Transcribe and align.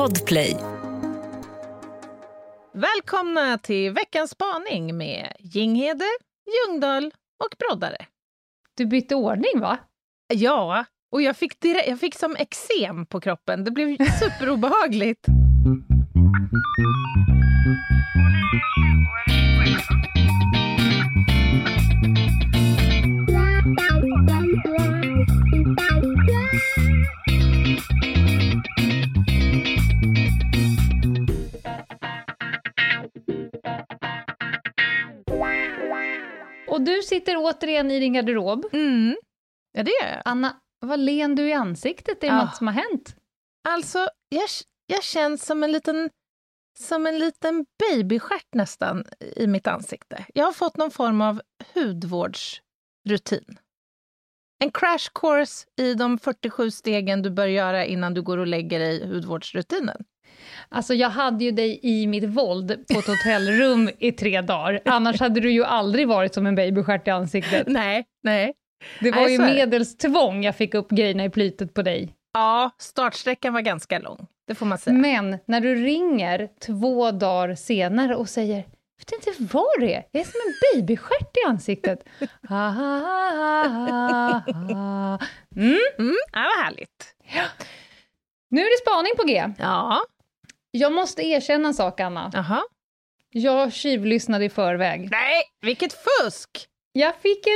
Podplay. 0.00 0.56
Välkomna 2.74 3.58
till 3.58 3.92
veckans 3.92 4.30
spaning 4.30 4.96
med 4.96 5.32
Jinghede, 5.38 6.04
Ljungdahl 6.46 7.04
och 7.44 7.54
Broddare. 7.58 8.06
Du 8.76 8.86
bytte 8.86 9.14
ordning 9.14 9.60
va? 9.60 9.78
Ja, 10.34 10.84
och 11.12 11.22
jag 11.22 11.36
fick, 11.36 11.60
direkt, 11.60 11.88
jag 11.88 12.00
fick 12.00 12.14
som 12.14 12.36
eksem 12.36 13.06
på 13.06 13.20
kroppen. 13.20 13.64
Det 13.64 13.70
blev 13.70 13.96
superobehagligt. 14.20 15.26
Och 36.80 36.86
du 36.86 37.02
sitter 37.02 37.36
återigen 37.36 37.90
i 37.90 37.98
din 38.00 38.12
garderob. 38.12 38.66
Mm. 38.72 39.16
Ja, 39.72 39.82
det 39.82 39.90
gör 40.02 40.08
jag. 40.08 40.22
Anna, 40.24 40.56
vad 40.86 40.98
len 41.00 41.34
du 41.34 41.48
i 41.48 41.52
ansiktet? 41.52 42.20
Det 42.20 42.26
är 42.26 42.30
Ja. 42.36 42.44
något 42.44 42.56
som 42.56 42.66
har 42.66 42.74
hänt. 42.74 43.16
Alltså, 43.68 43.98
jag, 44.28 44.48
jag 44.86 45.02
känns 45.02 45.46
som 45.46 45.64
en 45.64 45.72
liten 45.72 46.10
som 46.78 47.06
en 47.06 47.18
liten 47.18 47.66
babystjärt 47.78 48.54
nästan 48.54 49.04
i 49.36 49.46
mitt 49.46 49.66
ansikte. 49.66 50.24
Jag 50.34 50.44
har 50.44 50.52
fått 50.52 50.76
någon 50.76 50.90
form 50.90 51.20
av 51.20 51.40
hudvårdsrutin. 51.74 53.58
En 54.64 54.70
crash 54.72 55.10
course 55.14 55.66
i 55.80 55.94
de 55.94 56.18
47 56.18 56.70
stegen 56.70 57.22
du 57.22 57.30
bör 57.30 57.46
göra 57.46 57.84
innan 57.86 58.14
du 58.14 58.22
går 58.22 58.38
och 58.38 58.46
lägger 58.46 58.78
dig 58.78 59.00
i 59.00 59.06
hudvårdsrutinen. 59.06 60.04
Alltså 60.68 60.94
jag 60.94 61.10
hade 61.10 61.44
ju 61.44 61.50
dig 61.50 61.80
i 61.82 62.06
mitt 62.06 62.24
våld 62.24 62.84
på 62.92 62.98
ett 62.98 63.06
hotellrum 63.06 63.90
i 63.98 64.12
tre 64.12 64.40
dagar. 64.40 64.80
Annars 64.84 65.20
hade 65.20 65.40
du 65.40 65.50
ju 65.52 65.64
aldrig 65.64 66.08
varit 66.08 66.34
som 66.34 66.46
en 66.46 66.54
babystjärt 66.54 67.08
i 67.08 67.10
ansiktet. 67.10 67.66
Nej, 67.66 68.04
nej. 68.22 68.54
Det 69.00 69.10
var 69.10 69.22
Nej, 69.22 69.32
ju 69.32 69.38
det. 69.38 69.44
medelstvång 69.44 70.44
jag 70.44 70.56
fick 70.56 70.74
upp 70.74 70.88
grejerna 70.90 71.24
i 71.24 71.30
plytet 71.30 71.74
på 71.74 71.82
dig. 71.82 72.14
Ja, 72.34 72.70
startsträckan 72.78 73.52
var 73.52 73.60
ganska 73.60 73.98
lång. 73.98 74.26
Det 74.46 74.54
får 74.54 74.66
man 74.66 74.78
säga. 74.78 74.96
Men 74.96 75.38
när 75.46 75.60
du 75.60 75.74
ringer 75.74 76.48
två 76.66 77.10
dagar 77.10 77.54
senare 77.54 78.16
och 78.16 78.28
säger 78.28 78.64
vet 78.98 79.26
inte 79.26 79.42
vad 79.52 79.80
det 79.80 79.94
är, 79.94 80.04
jag 80.12 80.20
är 80.20 80.24
som 80.24 80.40
en 80.46 80.80
babystjärt 80.82 81.36
i 81.44 81.48
ansiktet. 81.48 82.04
Ha, 82.48 82.68
ha, 82.68 82.98
ha, 82.98 84.42
ha. 84.52 85.18
Mm. 85.56 85.78
Mm, 85.98 86.16
ja, 86.32 86.46
vad 86.56 86.64
härligt. 86.64 87.14
Nu 88.50 88.60
är 88.60 88.64
det 88.64 88.90
spaning 88.90 89.12
på 89.16 89.22
G. 89.26 89.54
Ja, 89.58 90.00
Jag 90.70 90.92
måste 90.92 91.22
erkänna 91.22 91.68
en 91.68 91.74
sak, 91.74 92.00
Anna. 92.00 92.30
jaha. 92.34 92.62
Jag 93.32 93.72
tjuvlyssnade 93.72 94.44
i 94.44 94.48
förväg. 94.48 95.08
Nej, 95.10 95.42
vilket 95.62 95.92
fusk! 95.92 96.66
Jag 96.92 97.16
fick 97.16 97.46
en 97.46 97.52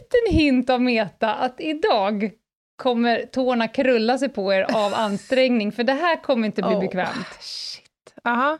liten 0.00 0.38
hint 0.38 0.70
av 0.70 0.82
Meta 0.82 1.34
att 1.34 1.60
idag 1.60 2.30
kommer 2.76 3.26
tårna 3.26 3.68
krulla 3.68 4.18
sig 4.18 4.28
på 4.28 4.52
er 4.52 4.62
av 4.76 4.94
ansträngning, 4.96 5.72
för 5.72 5.84
det 5.84 5.92
här 5.92 6.22
kommer 6.22 6.46
inte 6.46 6.62
bli 6.62 6.74
Åh, 6.74 6.80
bekvämt. 6.80 7.26
Shit. 7.40 8.14
Jaha, 8.24 8.58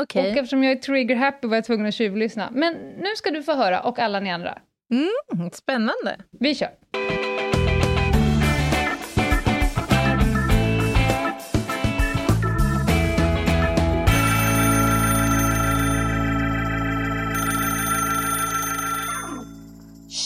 okej. 0.00 0.22
Och 0.30 0.36
eftersom 0.38 0.64
jag 0.64 0.72
är 0.72 0.76
trigger-happy 0.76 1.46
var 1.48 1.56
jag 1.56 1.64
tvungen 1.64 1.86
att 1.86 1.94
tjuvlyssna. 1.94 2.48
Men 2.52 2.74
nu 2.74 3.16
ska 3.16 3.30
du 3.30 3.42
få 3.42 3.52
höra, 3.54 3.80
och 3.80 3.98
alla 3.98 4.20
ni 4.20 4.30
andra. 4.30 4.58
Mm, 4.92 5.50
spännande. 5.52 6.16
Vi 6.40 6.54
kör! 6.54 6.70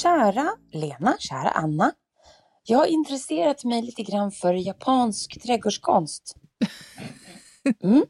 Kära 0.05 0.51
Lena, 0.73 1.17
kära 1.19 1.49
Anna. 1.51 1.93
Jag 2.65 2.79
har 2.79 2.87
intresserat 2.87 3.65
mig 3.65 3.83
lite 3.83 4.03
grann 4.03 4.31
för 4.31 4.55
japansk 4.55 5.43
trädgårdskonst. 5.43 6.35
Mm. 7.83 8.05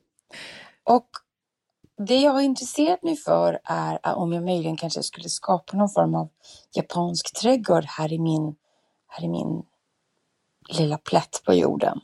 Och 0.85 1.09
det 2.07 2.21
jag 2.21 2.33
har 2.33 2.41
intresserat 2.41 3.03
mig 3.03 3.17
för 3.17 3.61
är 3.65 3.99
att 4.03 4.17
om 4.17 4.33
jag 4.33 4.45
möjligen 4.45 4.77
kanske 4.77 5.03
skulle 5.03 5.29
skapa 5.29 5.77
någon 5.77 5.89
form 5.89 6.15
av 6.15 6.29
japansk 6.73 7.41
trädgård 7.41 7.85
här 7.85 8.13
i 8.13 8.19
min, 8.19 8.55
här 9.07 9.25
i 9.25 9.29
min 9.29 9.63
lilla 10.69 10.99
plätt 10.99 11.43
på 11.45 11.55
jorden. 11.55 12.01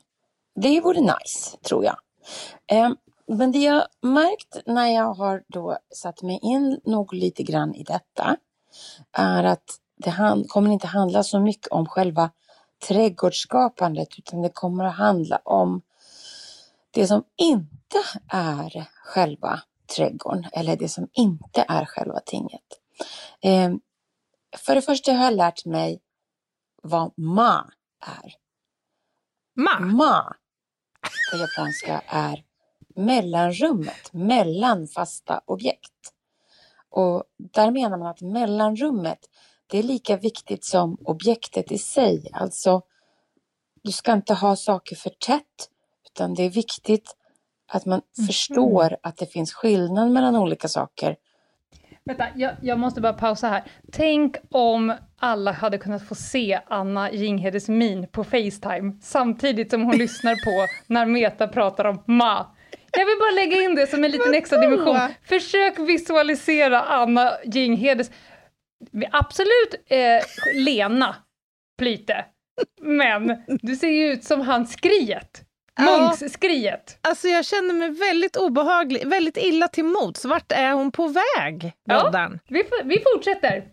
Det 0.55 0.81
vore 0.81 1.01
nice, 1.01 1.57
tror 1.69 1.85
jag. 1.85 1.97
Ehm, 2.67 2.97
Men 3.27 3.53
det 3.53 3.59
jag 3.59 3.85
märkt 4.03 4.67
när 4.67 4.87
jag 4.87 5.15
har 5.15 5.43
då 5.49 5.79
satt 5.95 6.23
mig 6.23 6.39
in 6.43 6.81
nog 6.85 7.15
lite 7.15 7.43
grann 7.43 7.75
i 7.75 7.83
detta 7.83 8.37
är 9.13 9.45
att 9.45 9.65
det 9.97 10.11
han, 10.11 10.45
kommer 10.45 10.71
inte 10.71 10.87
handla 10.87 11.23
så 11.23 11.41
mycket 11.41 11.69
om 11.69 11.87
själva 11.87 12.31
trädgårdsskapandet 12.89 14.19
utan 14.19 14.43
det 14.43 14.51
kommer 14.51 14.85
att 14.85 14.97
handla 14.97 15.41
om 15.45 15.83
det 16.91 17.07
som 17.07 17.25
inte 17.37 17.99
är 18.29 18.89
själva 19.05 19.61
trädgården 19.97 20.47
eller 20.53 20.77
det 20.77 20.89
som 20.89 21.09
inte 21.13 21.65
är 21.69 21.85
själva 21.85 22.21
tinget. 22.21 22.81
Eh, 23.41 23.71
för 24.57 24.75
det 24.75 24.83
första 24.83 25.13
har 25.13 25.25
jag 25.25 25.35
lärt 25.35 25.65
mig 25.65 26.01
vad 26.83 27.13
ma 27.19 27.71
är. 28.01 28.35
Ma. 29.57 29.81
Ma 29.81 30.35
på 31.33 31.37
japanska 31.37 32.03
är 32.07 32.45
mellanrummet 32.97 34.13
mellan 34.13 34.89
fasta 34.89 35.41
objekt. 35.45 36.13
Och 36.91 37.25
där 37.37 37.71
menar 37.71 37.99
man 37.99 38.07
att 38.07 38.21
mellanrummet 38.21 39.19
det 39.71 39.79
är 39.79 39.83
lika 39.83 40.17
viktigt 40.17 40.65
som 40.65 40.97
objektet 41.05 41.73
i 41.73 41.79
sig. 41.79 42.31
Alltså, 42.33 42.83
du 43.83 43.93
ska 43.93 44.13
inte 44.13 44.35
ha 44.35 44.57
saker 44.57 44.97
för 44.97 45.11
tätt 45.11 45.71
utan 46.11 46.35
det 46.35 46.43
är 46.43 46.51
viktigt 46.51 47.17
att 47.73 47.87
man 47.87 48.01
förstår 48.27 48.97
att 49.03 49.17
det 49.17 49.27
finns 49.27 49.53
skillnad 49.53 50.11
mellan 50.11 50.37
olika 50.37 50.69
saker. 50.69 51.17
Vänta, 52.05 52.27
jag, 52.37 52.53
jag 52.63 52.79
måste 52.79 53.01
bara 53.01 53.13
pausa 53.13 53.49
här. 53.49 53.65
Tänk 53.93 54.37
om 54.51 54.95
alla 55.17 55.53
hade 55.53 55.79
kunnat 55.79 56.09
få 56.09 56.15
se 56.15 56.61
Anna 56.67 57.13
Jinghedes 57.13 57.69
min 57.69 58.09
på 58.09 58.25
Facetime 58.25 58.93
samtidigt 59.03 59.71
som 59.71 59.83
hon 59.83 59.97
lyssnar 59.99 60.35
på 60.35 60.73
när 60.87 61.07
Meta 61.07 61.49
pratar 61.49 61.85
om 61.85 62.03
Ma. 62.07 62.47
Jag 62.93 63.07
vill 63.07 63.17
bara 63.21 63.31
lägga 63.31 63.63
in 63.63 63.75
det 63.75 63.87
som 63.87 64.05
en 64.05 64.11
liten 64.11 64.35
extra 64.35 64.59
dimension. 64.59 64.99
Försök 65.25 65.79
visualisera 65.79 66.83
Anna 66.83 67.33
Jinghedes, 67.45 68.11
absolut 69.13 69.75
eh, 69.87 70.23
Lena 70.55 71.17
Plyte, 71.79 72.25
men 72.81 73.43
du 73.63 73.77
ser 73.77 73.89
ju 73.89 74.13
ut 74.13 74.25
som 74.25 74.41
han 74.41 74.67
skriet. 74.67 75.43
Ja. 75.77 75.99
Munksskriet. 76.01 76.99
Alltså 77.01 77.29
jag 77.29 77.45
känner 77.45 77.75
mig 77.75 77.91
väldigt 77.91 78.37
obehaglig, 78.37 79.07
väldigt 79.07 79.37
illa 79.37 79.69
till 79.69 79.85
mots. 79.85 80.25
Vart 80.25 80.53
är 80.53 80.73
hon 80.73 80.93
på 80.93 81.07
väg, 81.09 81.73
Ja. 81.85 82.03
Roddan? 82.07 82.39
Vi, 82.49 82.61
f- 82.61 82.81
vi 82.85 83.03
fortsätter. 83.15 83.65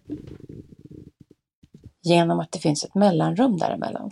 genom 2.03 2.39
att 2.39 2.51
det 2.51 2.59
finns 2.59 2.84
ett 2.85 2.95
mellanrum 2.95 3.57
däremellan. 3.57 4.11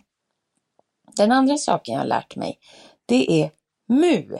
Den 1.17 1.31
andra 1.31 1.57
saken 1.57 1.93
jag 1.93 2.01
har 2.01 2.07
lärt 2.07 2.35
mig, 2.35 2.59
det 3.05 3.41
är 3.43 3.49
mu. 3.93 4.37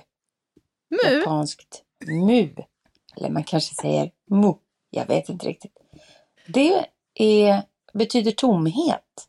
Mu? 0.90 1.12
Japanskt 1.12 1.84
mu. 2.08 2.50
Eller 3.18 3.30
man 3.30 3.44
kanske 3.44 3.76
säger 3.76 4.12
mu. 4.30 4.54
Jag 4.90 5.06
vet 5.06 5.30
inte 5.30 5.48
riktigt. 5.48 5.78
Det 6.48 6.86
är, 7.14 7.64
betyder 7.94 8.32
tomhet. 8.32 9.28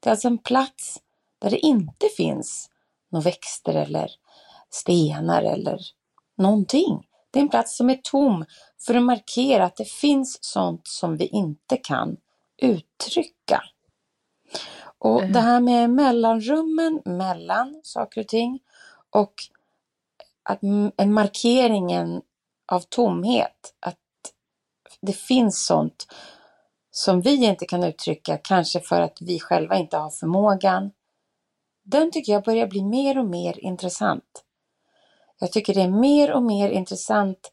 Det 0.00 0.08
är 0.08 0.10
alltså 0.10 0.28
en 0.28 0.38
plats 0.38 1.00
där 1.38 1.50
det 1.50 1.58
inte 1.58 2.06
finns 2.16 2.70
några 3.10 3.24
växter 3.24 3.74
eller 3.74 4.10
stenar 4.70 5.42
eller 5.42 5.80
någonting. 6.36 7.06
Det 7.30 7.38
är 7.38 7.42
en 7.42 7.48
plats 7.48 7.76
som 7.76 7.90
är 7.90 8.00
tom 8.02 8.44
för 8.86 8.94
att 8.94 9.02
markera 9.02 9.64
att 9.64 9.76
det 9.76 9.88
finns 9.88 10.38
sånt 10.40 10.88
som 10.88 11.16
vi 11.16 11.26
inte 11.26 11.76
kan 11.76 12.16
uttrycka. 12.62 13.62
Och 14.98 15.22
det 15.22 15.40
här 15.40 15.60
med 15.60 15.90
mellanrummen 15.90 17.02
mellan 17.04 17.80
saker 17.82 18.20
och 18.20 18.28
ting 18.28 18.60
och 19.10 19.34
att 20.42 20.62
en 20.96 21.12
markeringen 21.12 22.22
av 22.72 22.80
tomhet, 22.80 23.74
att 23.80 23.98
det 25.00 25.12
finns 25.12 25.66
sånt 25.66 26.06
som 26.90 27.20
vi 27.20 27.44
inte 27.44 27.66
kan 27.66 27.84
uttrycka, 27.84 28.38
kanske 28.38 28.80
för 28.80 29.00
att 29.00 29.18
vi 29.20 29.40
själva 29.40 29.76
inte 29.76 29.96
har 29.96 30.10
förmågan. 30.10 30.90
Den 31.82 32.10
tycker 32.10 32.32
jag 32.32 32.44
börjar 32.44 32.66
bli 32.66 32.82
mer 32.82 33.18
och 33.18 33.26
mer 33.26 33.58
intressant. 33.58 34.44
Jag 35.38 35.52
tycker 35.52 35.74
det 35.74 35.82
är 35.82 35.90
mer 35.90 36.32
och 36.32 36.42
mer 36.42 36.70
intressant 36.70 37.52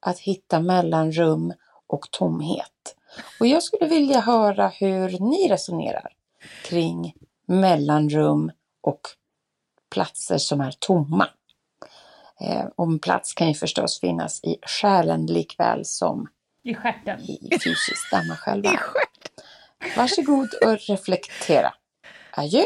att 0.00 0.18
hitta 0.18 0.60
mellanrum 0.60 1.52
och 1.86 2.10
tomhet. 2.10 2.96
Och 3.40 3.46
jag 3.46 3.62
skulle 3.62 3.86
vilja 3.86 4.20
höra 4.20 4.68
hur 4.68 5.18
ni 5.18 5.48
resonerar 5.48 6.12
kring 6.64 7.14
mellanrum 7.46 8.52
och 8.80 9.00
platser 9.90 10.38
som 10.38 10.60
är 10.60 10.74
tomma. 10.78 11.28
Eh, 12.40 12.64
och 12.76 12.86
en 12.86 12.98
plats 12.98 13.34
kan 13.34 13.48
ju 13.48 13.54
förstås 13.54 14.00
finnas 14.00 14.44
i 14.44 14.56
själen 14.62 15.26
likväl 15.26 15.84
som 15.84 16.28
I 16.64 16.74
stjärten. 16.74 17.20
i 17.20 17.58
fysiskt, 17.64 18.10
där 18.10 18.28
man 18.28 18.36
själv 18.36 18.64
I 18.64 18.68
är. 18.68 18.80
Varsågod 19.96 20.48
och 20.66 20.78
reflektera. 20.88 21.72
Adjö. 22.30 22.62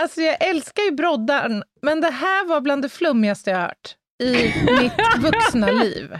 Alltså 0.00 0.20
jag 0.20 0.48
älskar 0.48 0.82
ju 0.82 0.90
broddarn, 0.90 1.62
men 1.82 2.00
det 2.00 2.10
här 2.10 2.46
var 2.48 2.60
bland 2.60 2.82
det 2.82 2.88
flummigaste 2.88 3.50
jag 3.50 3.58
hört 3.58 3.96
i 4.22 4.32
mitt 4.82 4.92
vuxna 5.18 5.70
liv. 5.70 6.18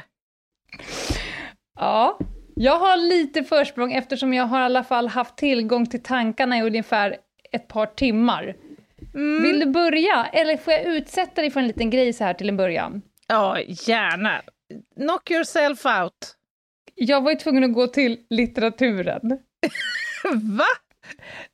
Ja, 1.79 2.19
jag 2.55 2.79
har 2.79 2.97
lite 2.97 3.45
försprång 3.45 3.93
eftersom 3.93 4.35
jag 4.35 4.45
har 4.45 4.61
i 4.61 4.65
alla 4.65 4.85
fall 4.85 5.09
haft 5.09 5.37
tillgång 5.37 5.87
till 5.87 6.03
tankarna 6.03 6.59
i 6.59 6.63
ungefär 6.63 7.17
ett 7.53 7.69
par 7.69 7.87
timmar. 7.87 8.57
Mm. 9.15 9.43
Vill 9.43 9.61
du 9.61 9.67
börja? 9.67 10.27
Eller 10.33 10.57
får 10.57 10.73
jag 10.73 10.85
utsätta 10.85 11.41
dig 11.41 11.51
för 11.51 11.61
en 11.61 11.67
liten 11.67 11.91
grej 11.91 12.13
så 12.13 12.25
här 12.25 12.35
till 12.35 12.49
en 12.49 12.57
början? 12.57 13.03
Ja, 13.29 13.61
gärna. 13.61 14.43
Knock 14.97 15.31
yourself 15.31 15.87
out. 15.87 16.35
Jag 16.95 17.21
var 17.21 17.31
ju 17.31 17.37
tvungen 17.37 17.65
att 17.65 17.73
gå 17.73 17.87
till 17.87 18.19
litteraturen. 18.31 19.21
Va? 20.59 20.65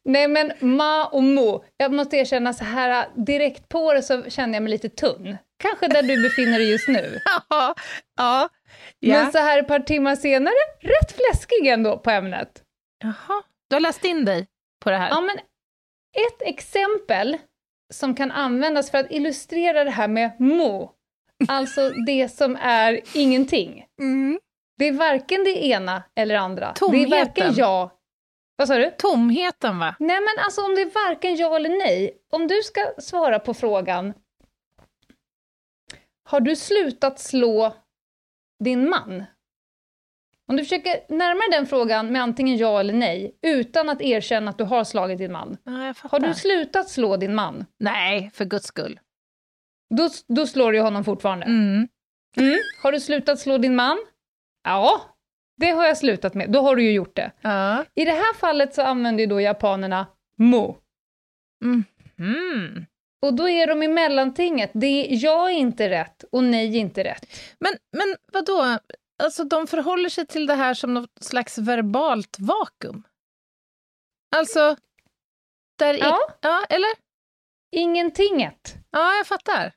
Nej 0.04 0.28
men 0.28 0.52
ma 0.60 1.06
och 1.06 1.22
mo, 1.22 1.64
jag 1.76 1.92
måste 1.92 2.16
erkänna 2.16 2.52
så 2.52 2.64
här 2.64 3.08
direkt 3.16 3.68
på 3.68 3.94
det 3.94 4.02
så 4.02 4.30
känner 4.30 4.54
jag 4.54 4.62
mig 4.62 4.70
lite 4.70 4.88
tunn. 4.88 5.36
Kanske 5.58 5.88
där 5.88 6.02
du 6.02 6.22
befinner 6.22 6.58
dig 6.58 6.70
just 6.70 6.88
nu. 6.88 7.20
Ja. 7.48 7.74
ja. 8.16 8.48
ja. 9.00 9.22
Men 9.22 9.32
så 9.32 9.38
här 9.38 9.58
ett 9.58 9.68
par 9.68 9.78
timmar 9.78 10.16
senare, 10.16 10.54
rätt 10.80 11.12
fläskig 11.12 11.66
ändå 11.66 11.98
på 11.98 12.10
ämnet. 12.10 12.62
Jaha. 13.02 13.42
Du 13.68 13.76
har 13.76 13.80
läst 13.80 14.04
in 14.04 14.24
dig 14.24 14.46
på 14.84 14.90
det 14.90 14.96
här? 14.96 15.08
Ja 15.08 15.20
men 15.20 15.36
ett 16.14 16.42
exempel 16.42 17.38
som 17.92 18.14
kan 18.14 18.30
användas 18.30 18.90
för 18.90 18.98
att 18.98 19.10
illustrera 19.10 19.84
det 19.84 19.90
här 19.90 20.08
med 20.08 20.40
mo, 20.40 20.92
alltså 21.48 21.90
det 22.06 22.28
som 22.28 22.56
är 22.56 23.00
ingenting. 23.14 23.86
Mm. 24.00 24.40
Det 24.78 24.88
är 24.88 24.92
varken 24.92 25.44
det 25.44 25.64
ena 25.64 26.02
eller 26.14 26.34
andra. 26.34 26.66
Det 26.66 26.74
Tomheten. 26.74 27.12
är 27.12 27.24
varken 27.24 27.54
ja... 27.56 27.90
Vad 28.56 28.68
sa 28.68 28.76
du? 28.76 28.90
Tomheten, 28.98 29.78
va? 29.78 29.96
Nej 29.98 30.20
men 30.20 30.44
alltså 30.44 30.62
om 30.62 30.74
det 30.74 30.80
är 30.80 31.08
varken 31.08 31.36
ja 31.36 31.56
eller 31.56 31.68
nej. 31.68 32.16
Om 32.32 32.46
du 32.46 32.62
ska 32.62 32.94
svara 32.98 33.38
på 33.38 33.54
frågan 33.54 34.14
Har 36.24 36.40
du 36.40 36.56
slutat 36.56 37.18
slå 37.18 37.74
din 38.64 38.88
man? 38.88 39.24
Om 40.48 40.56
du 40.56 40.62
försöker 40.62 41.00
närma 41.08 41.40
dig 41.40 41.50
den 41.50 41.66
frågan 41.66 42.12
med 42.12 42.22
antingen 42.22 42.56
ja 42.56 42.80
eller 42.80 42.94
nej 42.94 43.38
utan 43.42 43.88
att 43.88 44.00
erkänna 44.00 44.50
att 44.50 44.58
du 44.58 44.64
har 44.64 44.84
slagit 44.84 45.18
din 45.18 45.32
man. 45.32 45.56
Ja. 45.64 45.94
Har 45.98 46.20
du 46.20 46.34
slutat 46.34 46.88
slå 46.88 47.16
din 47.16 47.34
man? 47.34 47.66
Nej, 47.78 48.30
för 48.34 48.44
guds 48.44 48.66
skull. 48.66 49.00
Då, 49.94 50.08
då 50.28 50.46
slår 50.46 50.72
du 50.72 50.80
honom 50.80 51.04
fortfarande. 51.04 51.46
Mm. 51.46 51.88
Mm. 52.36 52.58
Har 52.82 52.92
du 52.92 53.00
slutat 53.00 53.38
slå 53.38 53.58
din 53.58 53.76
man? 53.76 53.98
Ja, 54.64 55.00
det 55.56 55.70
har 55.70 55.86
jag 55.86 55.96
slutat 55.96 56.34
med. 56.34 56.50
Då 56.50 56.60
har 56.60 56.76
du 56.76 56.82
ju 56.82 56.92
gjort 56.92 57.16
det. 57.16 57.30
Ja. 57.40 57.84
I 57.94 58.04
det 58.04 58.12
här 58.12 58.34
fallet 58.34 58.74
så 58.74 58.82
använder 58.82 59.20
ju 59.20 59.26
då 59.26 59.40
japanerna 59.40 60.06
mo. 60.38 60.76
Mm. 62.18 62.86
Och 63.22 63.34
då 63.34 63.48
är 63.48 63.66
de 63.66 63.82
i 63.82 63.88
mellantinget. 63.88 64.70
Det 64.74 64.86
är 64.86 65.24
ja 65.24 65.50
inte 65.50 65.90
rätt 65.90 66.24
och 66.32 66.44
nej 66.44 66.76
inte 66.76 67.04
rätt. 67.04 67.26
Men, 67.58 67.72
men 67.92 68.16
vad 68.32 68.46
då? 68.46 68.78
Alltså, 69.22 69.44
de 69.44 69.66
förhåller 69.66 70.08
sig 70.08 70.26
till 70.26 70.46
det 70.46 70.54
här 70.54 70.74
som 70.74 70.94
något 70.94 71.10
slags 71.20 71.58
verbalt 71.58 72.36
vakuum. 72.38 73.02
Alltså, 74.36 74.76
där 75.78 75.94
Ja. 75.94 76.18
I, 76.18 76.34
ja, 76.40 76.64
eller? 76.68 76.90
Ingentinget. 77.76 78.74
Ja, 78.90 79.16
jag 79.16 79.26
fattar. 79.26 79.72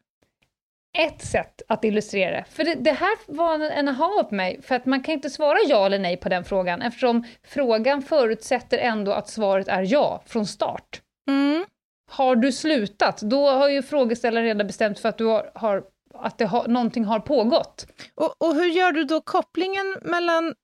Ett 0.98 1.25
sätt 1.25 1.62
att 1.68 1.84
illustrera. 1.84 2.45
För 2.45 2.63
det, 2.63 2.75
det 2.75 2.92
här 2.92 3.18
var 3.28 3.54
en, 3.56 3.62
en 3.62 3.88
aha 3.88 4.24
på 4.30 4.36
mig, 4.36 4.62
för 4.62 4.75
att 4.75 4.86
man 4.86 5.04
kan 5.04 5.13
inte 5.13 5.30
svara 5.30 5.57
ja 5.68 5.86
eller 5.86 6.00
nej 6.00 6.18
på 6.18 6.30
den 6.30 6.44
frågan, 6.44 6.81
eftersom 6.81 7.24
frågan 7.44 8.01
förutsätter 8.01 8.78
ändå 8.78 9.12
att 9.12 9.30
svaret 9.30 9.68
är 9.68 9.94
ja 9.94 10.24
från 10.25 10.45
start. 10.45 11.01
Mm. 11.30 11.66
Har 12.12 12.36
du 12.36 12.51
slutat? 12.51 13.22
Då 13.22 13.50
har 13.50 13.69
ju 13.69 13.84
frågeställaren 13.84 14.45
redan 14.45 14.68
bestämt 14.68 15.00
för 15.00 15.10
att, 15.10 15.18
du 15.18 15.25
har, 15.25 15.51
har, 15.56 15.84
att 16.22 16.38
det 16.38 16.46
har, 16.46 16.68
någonting 16.68 17.06
har 17.06 17.19
pågått. 17.19 17.88
Och, 18.16 18.42
och 18.42 18.56
hur 18.56 18.66
gör 18.66 18.92
du 18.92 19.04
då 19.04 19.22
kopplingen 19.22 19.96
mellan 20.02 20.56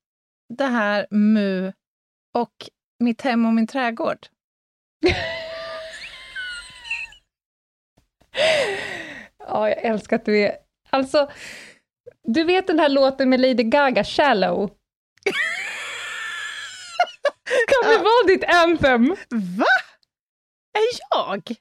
det 0.57 0.65
här 0.65 1.07
mu 1.11 1.73
och 2.33 2.53
mitt 2.99 3.21
hem 3.21 3.45
och 3.45 3.53
min 3.53 3.67
trädgård? 3.67 4.27
Ja, 9.47 9.69
jag 9.69 9.77
älskar 9.77 10.15
att 10.15 10.25
du 10.25 10.39
är... 10.39 10.55
Alltså, 10.89 11.31
du 12.23 12.43
vet 12.43 12.67
den 12.67 12.79
här 12.79 12.89
låten 12.89 13.29
med 13.29 13.39
Lady 13.39 13.63
Gaga, 13.63 14.03
Shallow? 14.03 14.67
kan 17.67 17.91
det 17.91 17.97
vara 17.97 18.27
ditt 18.27 18.43
anthem? 18.43 19.09
Va? 19.57 19.65
Är 20.73 20.83
jag? 21.09 21.55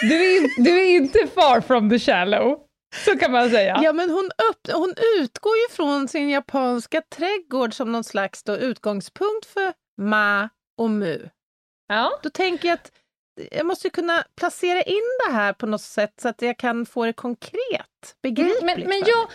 Du 0.00 0.36
är, 0.36 0.64
du 0.64 0.80
är 0.80 0.96
inte 0.96 1.26
far 1.26 1.60
from 1.60 1.90
the 1.90 1.98
shallow, 1.98 2.58
så 3.04 3.18
kan 3.18 3.32
man 3.32 3.50
säga. 3.50 3.80
Ja, 3.82 3.92
men 3.92 4.10
hon, 4.10 4.30
upp, 4.50 4.72
hon 4.72 4.94
utgår 5.18 5.56
ju 5.56 5.74
från 5.74 6.08
sin 6.08 6.30
japanska 6.30 7.02
trädgård 7.16 7.74
som 7.74 7.92
någon 7.92 8.04
slags 8.04 8.42
då 8.42 8.56
utgångspunkt 8.56 9.46
för 9.46 9.72
ma 10.02 10.48
och 10.78 10.90
mu. 10.90 11.28
Ja. 11.88 12.18
Då 12.22 12.30
tänker 12.30 12.68
jag 12.68 12.74
att 12.74 12.92
jag 13.50 13.66
måste 13.66 13.90
kunna 13.90 14.24
placera 14.36 14.82
in 14.82 15.02
det 15.26 15.32
här 15.32 15.52
på 15.52 15.66
något 15.66 15.80
sätt 15.80 16.12
så 16.22 16.28
att 16.28 16.42
jag 16.42 16.58
kan 16.58 16.86
få 16.86 17.04
det 17.06 17.12
konkret, 17.12 18.16
begripligt. 18.22 18.62
Mm, 18.62 18.78
Men, 18.80 18.88
men 18.88 18.98
jag, 19.06 19.28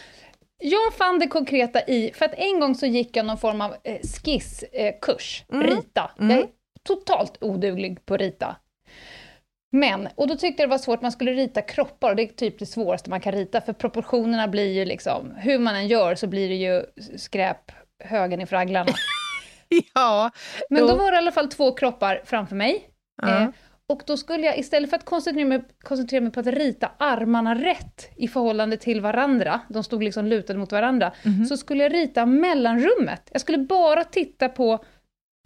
jag 0.57 0.93
fann 0.93 1.19
det 1.19 1.27
konkreta 1.27 1.81
i, 1.81 2.11
för 2.15 2.25
att 2.25 2.33
en 2.33 2.59
gång 2.59 2.75
så 2.75 2.85
gick 2.85 3.17
jag 3.17 3.25
någon 3.25 3.37
form 3.37 3.61
av 3.61 3.75
eh, 3.83 3.99
skisskurs, 4.01 5.43
eh, 5.49 5.55
Mm. 5.55 5.67
rita. 5.67 6.11
Mm. 6.19 6.31
Jag 6.31 6.39
är 6.39 6.49
totalt 6.83 7.37
oduglig 7.41 8.05
på 8.05 8.13
att 8.13 8.19
rita. 8.21 8.55
Men, 9.75 10.09
och 10.15 10.27
då 10.27 10.35
tyckte 10.35 10.63
jag 10.63 10.69
det 10.69 10.71
var 10.71 10.77
svårt, 10.77 11.01
man 11.01 11.11
skulle 11.11 11.31
rita 11.33 11.61
kroppar 11.61 12.09
och 12.09 12.15
det 12.15 12.23
är 12.23 12.27
typ 12.27 12.59
det 12.59 12.65
svåraste 12.65 13.09
man 13.09 13.21
kan 13.21 13.31
rita 13.33 13.61
för 13.61 13.73
proportionerna 13.73 14.47
blir 14.47 14.71
ju 14.71 14.85
liksom, 14.85 15.31
hur 15.37 15.59
man 15.59 15.75
än 15.75 15.87
gör 15.87 16.15
så 16.15 16.27
blir 16.27 16.49
det 16.49 16.55
ju 16.55 16.83
skräp 17.17 17.71
högen 18.03 18.41
i 18.41 18.45
fragglarna. 18.45 18.91
Ja, 19.93 20.31
Men 20.69 20.81
Jo. 20.81 20.87
då 20.87 20.95
var 20.95 21.11
det 21.11 21.15
i 21.15 21.17
alla 21.17 21.31
fall 21.31 21.47
två 21.47 21.71
kroppar 21.71 22.21
framför 22.25 22.55
mig. 22.55 22.89
Ja. 23.21 23.41
Eh, 23.41 23.47
och 23.87 24.01
då 24.05 24.17
skulle 24.17 24.45
jag 24.45 24.57
istället 24.57 24.89
för 24.89 24.97
att 24.97 25.05
koncentrera 25.05 25.47
mig, 25.47 25.63
koncentrera 25.83 26.21
mig 26.21 26.31
på 26.31 26.39
att 26.39 26.47
rita 26.47 26.91
armarna 26.99 27.55
rätt 27.55 28.09
i 28.17 28.27
förhållande 28.27 28.77
till 28.77 29.01
varandra, 29.01 29.59
de 29.69 29.83
stod 29.83 30.03
liksom 30.03 30.25
lutade 30.25 30.59
mot 30.59 30.71
varandra, 30.71 31.13
Mhm. 31.23 31.45
så 31.45 31.57
skulle 31.57 31.83
jag 31.83 31.93
rita 31.93 32.25
mellanrummet. 32.25 33.29
Jag 33.31 33.41
skulle 33.41 33.57
bara 33.57 34.03
titta 34.03 34.49
på 34.49 34.85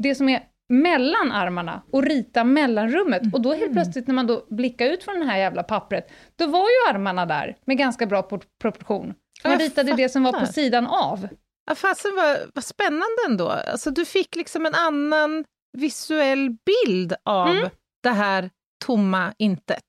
det 0.03 0.15
som 0.15 0.29
är 0.29 0.43
mellan 0.69 1.31
armarna 1.31 1.83
och 1.91 2.03
rita 2.03 2.43
mellanrummet. 2.43 3.21
Och 3.33 3.41
då 3.41 3.53
helt 3.53 3.74
plötsligt 3.74 4.07
när 4.07 4.15
man 4.15 4.27
då 4.27 4.45
blickar 4.50 4.86
ut 4.86 5.03
från 5.03 5.19
det 5.19 5.25
här 5.25 5.38
jävla 5.38 5.63
pappret, 5.63 6.12
då 6.36 6.47
var 6.47 6.59
ju 6.69 6.93
armarna 6.95 7.25
där 7.25 7.57
med 7.65 7.77
ganska 7.77 8.05
bra 8.05 8.21
por- 8.21 8.43
proportion. 8.62 9.13
För 9.41 9.50
jag 9.50 9.62
ritade 9.62 9.93
det 9.95 10.09
som 10.09 10.24
var 10.24 10.31
på 10.31 10.39
fattar. 10.39 10.53
sidan 10.53 10.88
av. 10.88 11.27
Ja, 11.69 11.75
fasen 11.75 12.12
vad, 12.15 12.38
vad 12.55 12.63
spännande 12.63 13.17
ändå. 13.29 13.50
Alltså, 13.50 13.91
du 13.91 14.05
fick 14.05 14.36
liksom 14.36 14.65
en 14.65 14.74
annan 14.75 15.45
visuell 15.77 16.57
bild 16.65 17.13
av 17.25 17.47
Mm. 17.50 17.69
det 18.03 18.09
här 18.09 18.50
tomma 18.86 19.33
intet. 19.38 19.83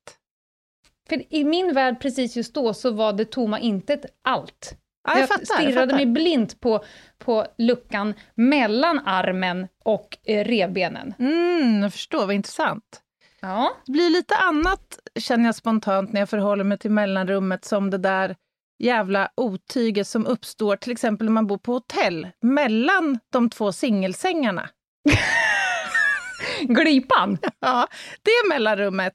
För 1.09 1.35
i 1.35 1.45
min 1.45 1.75
värld 1.75 2.01
precis 2.01 2.37
just 2.37 2.55
då 2.55 2.75
så 2.75 2.91
var 2.91 3.13
det 3.13 3.25
tomma 3.25 3.61
intet 3.61 4.05
allt. 4.25 4.75
Ja, 5.15 5.19
jag, 5.21 5.29
fattar. 5.29 5.45
stirrade 5.45 5.71
jag 5.71 5.75
fattar. 5.75 5.95
mig 5.97 6.07
blint 6.07 6.61
på, 6.61 6.85
på 7.19 7.47
luckan 7.59 8.15
mellan 8.35 8.99
armen 9.07 9.69
och 9.85 10.19
eh, 10.25 10.45
revbenen. 10.45 11.15
Mm, 11.19 11.83
jag 11.83 11.93
förstår, 11.93 12.27
vad 12.27 12.35
intressant. 12.35 13.03
Ja. 13.41 13.73
Det 13.87 13.93
blir 13.93 14.11
lite 14.11 14.37
annat, 14.37 14.99
känner 15.19 15.45
jag 15.45 15.55
spontant, 15.55 16.13
när 16.13 16.21
jag 16.21 16.29
förhåller 16.31 16.65
mig 16.65 16.79
till 16.79 16.91
mellanrummet 16.91 17.65
som 17.65 17.91
det 17.91 17.99
där 17.99 18.37
jävla 18.79 19.31
otyget 19.37 20.07
som 20.09 20.27
uppstår 20.27 20.77
till 20.77 20.93
exempel 20.93 21.25
när 21.25 21.33
man 21.33 21.47
bor 21.47 21.59
på 21.59 21.73
hotell, 21.73 22.29
mellan 22.43 23.19
de 23.33 23.51
två 23.51 23.73
singelsängarna. 23.73 24.69
Glipan! 26.61 27.39
Ja, 27.61 27.87
det 28.23 28.49
mellanrummet, 28.49 29.15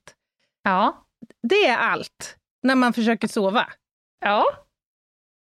Ja. 0.64 1.06
det 1.50 1.66
är 1.68 1.78
allt 1.78 2.38
när 2.64 2.76
man 2.76 2.94
försöker 2.94 3.28
sova. 3.28 3.68
Ja. 4.26 4.46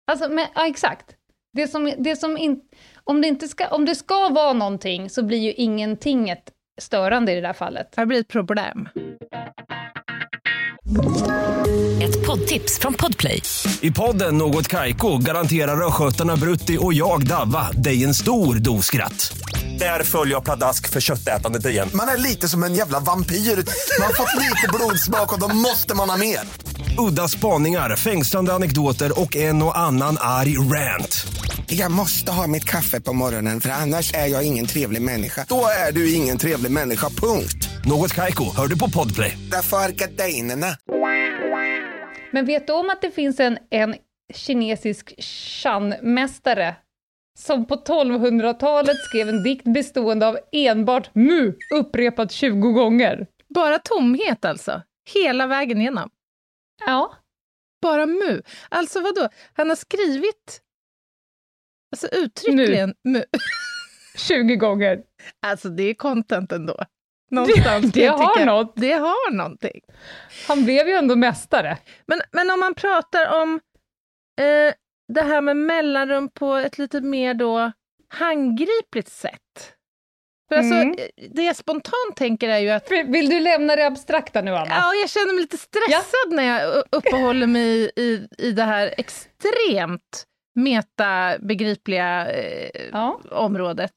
Alltså, 0.09 0.29
men, 0.29 0.47
ja, 0.55 0.67
exakt. 0.67 1.05
Det 1.53 1.67
som, 1.67 1.93
det 1.97 2.15
som 2.15 2.37
in, 2.37 2.59
om, 3.03 3.21
det 3.21 3.27
inte 3.27 3.47
ska, 3.47 3.67
om 3.67 3.85
det 3.85 3.95
ska 3.95 4.29
vara 4.29 4.53
någonting 4.53 5.09
så 5.09 5.23
blir 5.23 5.37
ju 5.37 5.53
ingentinget 5.53 6.43
störande 6.81 7.31
i 7.31 7.35
det 7.35 7.41
där 7.41 7.53
fallet. 7.53 7.93
Det 7.95 8.05
blir 8.05 8.19
ett 8.19 8.27
problem. 8.27 8.89
Ett 12.03 12.27
poddtips 12.27 12.79
från 12.79 12.93
Podplay. 12.93 13.41
I 13.81 13.91
podden 13.91 14.37
Något 14.37 14.67
Kaiko 14.67 15.17
garanterar 15.17 15.87
östgötarna 15.87 16.35
Brutti 16.35 16.77
och 16.81 16.93
jag, 16.93 17.27
Davva, 17.27 17.71
dig 17.71 18.03
en 18.03 18.13
stor 18.13 18.55
dos 18.55 18.85
skratt. 18.85 19.37
Där 19.79 20.03
följer 20.03 20.33
jag 20.33 20.43
pladask 20.43 20.89
för 20.89 21.01
köttätandet 21.01 21.65
igen. 21.65 21.89
Man 21.93 22.07
är 22.07 22.17
lite 22.17 22.47
som 22.47 22.63
en 22.63 22.73
jävla 22.73 22.99
vampyr. 22.99 23.35
Man 23.35 24.07
har 24.07 24.13
fått 24.13 24.35
lite 24.35 24.67
blodsmak 24.73 25.33
och 25.33 25.39
då 25.39 25.55
måste 25.55 25.95
man 25.95 26.09
ha 26.09 26.17
mer. 26.17 26.68
Udda 26.97 27.27
spaningar, 27.27 27.95
fängslande 27.95 28.53
anekdoter 28.53 29.21
och 29.21 29.35
en 29.35 29.63
och 29.63 29.77
annan 29.77 30.17
arg 30.19 30.57
rant. 30.57 31.27
Jag 31.67 31.91
måste 31.91 32.31
ha 32.31 32.47
mitt 32.47 32.65
kaffe 32.65 33.01
på 33.01 33.13
morgonen 33.13 33.61
för 33.61 33.69
annars 33.69 34.13
är 34.13 34.27
jag 34.27 34.47
ingen 34.47 34.65
trevlig 34.65 35.01
människa. 35.01 35.45
Då 35.49 35.65
är 35.87 35.91
du 35.91 36.13
ingen 36.13 36.37
trevlig 36.37 36.71
människa, 36.71 37.09
punkt. 37.09 37.69
Något 37.85 38.13
Kaiko, 38.15 38.43
hör 38.55 38.67
du 38.67 38.79
på 38.79 38.89
Podplay. 38.89 39.37
Därför 39.51 39.77
är 39.77 39.89
gardinerna. 39.89 40.67
Men 42.31 42.45
vet 42.45 42.67
du 42.67 42.73
om 42.73 42.89
att 42.89 43.01
det 43.01 43.11
finns 43.11 43.39
en, 43.39 43.57
en 43.69 43.95
kinesisk 44.33 45.13
Shan-mästare 45.23 46.75
som 47.39 47.65
på 47.65 47.75
1200-talet 47.75 48.97
skrev 48.97 49.29
en 49.29 49.43
dikt 49.43 49.73
bestående 49.73 50.27
av 50.27 50.37
enbart 50.51 51.15
mu 51.15 51.53
upprepat 51.75 52.31
20 52.31 52.71
gånger? 52.71 53.27
Bara 53.55 53.79
tomhet 53.79 54.45
alltså, 54.45 54.81
hela 55.13 55.47
vägen 55.47 55.81
igenom. 55.81 56.09
Ja. 56.85 57.15
Bara 57.81 58.05
mu. 58.05 58.41
Alltså 58.69 59.01
vad 59.01 59.15
då? 59.15 59.29
Han 59.53 59.69
har 59.69 59.75
skrivit 59.75 60.61
alltså 61.91 62.07
uttryckligen 62.07 62.93
mu. 63.03 63.23
20 64.17 64.55
gånger. 64.55 64.99
Alltså 65.41 65.69
det 65.69 65.83
är 65.83 65.93
content 65.93 66.51
ändå. 66.51 66.77
Någonstans 67.31 67.91
det, 67.91 68.01
det 68.01 68.07
har 68.07 68.33
tycka. 68.33 68.45
något. 68.45 68.73
Det 68.75 68.93
har 68.93 69.31
någonting. 69.31 69.81
Han 70.47 70.65
blev 70.65 70.87
ju 70.87 70.93
ändå 70.93 71.15
mästare. 71.15 71.77
Men, 72.05 72.21
men 72.31 72.49
om 72.49 72.59
man 72.59 72.73
pratar 72.75 73.41
om 73.41 73.59
eh, 74.41 74.73
det 75.13 75.21
här 75.21 75.41
med 75.41 75.57
mellanrum 75.57 76.29
på 76.29 76.55
ett 76.55 76.77
lite 76.77 77.01
mer 77.01 77.33
då 77.33 77.71
handgripligt 78.07 79.09
sätt. 79.11 79.73
För 80.49 80.55
alltså, 80.55 80.73
Mm. 80.75 80.95
eh, 80.99 81.29
det 81.31 81.43
jag 81.43 81.55
spontant 81.55 82.15
tänker 82.15 82.49
är 82.49 82.59
ju 82.59 82.69
att 82.69 82.91
Vill 83.05 83.29
du 83.29 83.39
lämna 83.39 83.75
det 83.75 83.85
abstrakta 83.87 84.41
nu, 84.41 84.51
Anna? 84.55 84.69
ja, 84.69 84.93
jag 85.01 85.09
känner 85.09 85.33
mig 85.33 85.41
lite 85.41 85.57
stressad 85.57 86.31
när 86.31 86.43
jag 86.43 86.83
uppehåller 86.91 87.47
mig 87.47 87.67
i, 87.67 87.91
i, 87.95 88.27
i 88.37 88.51
det 88.51 88.63
här 88.63 88.93
extremt 88.97 90.23
metabegripliga 90.55 92.31
eh, 92.31 92.69
Ja. 92.91 93.19
området. 93.31 93.91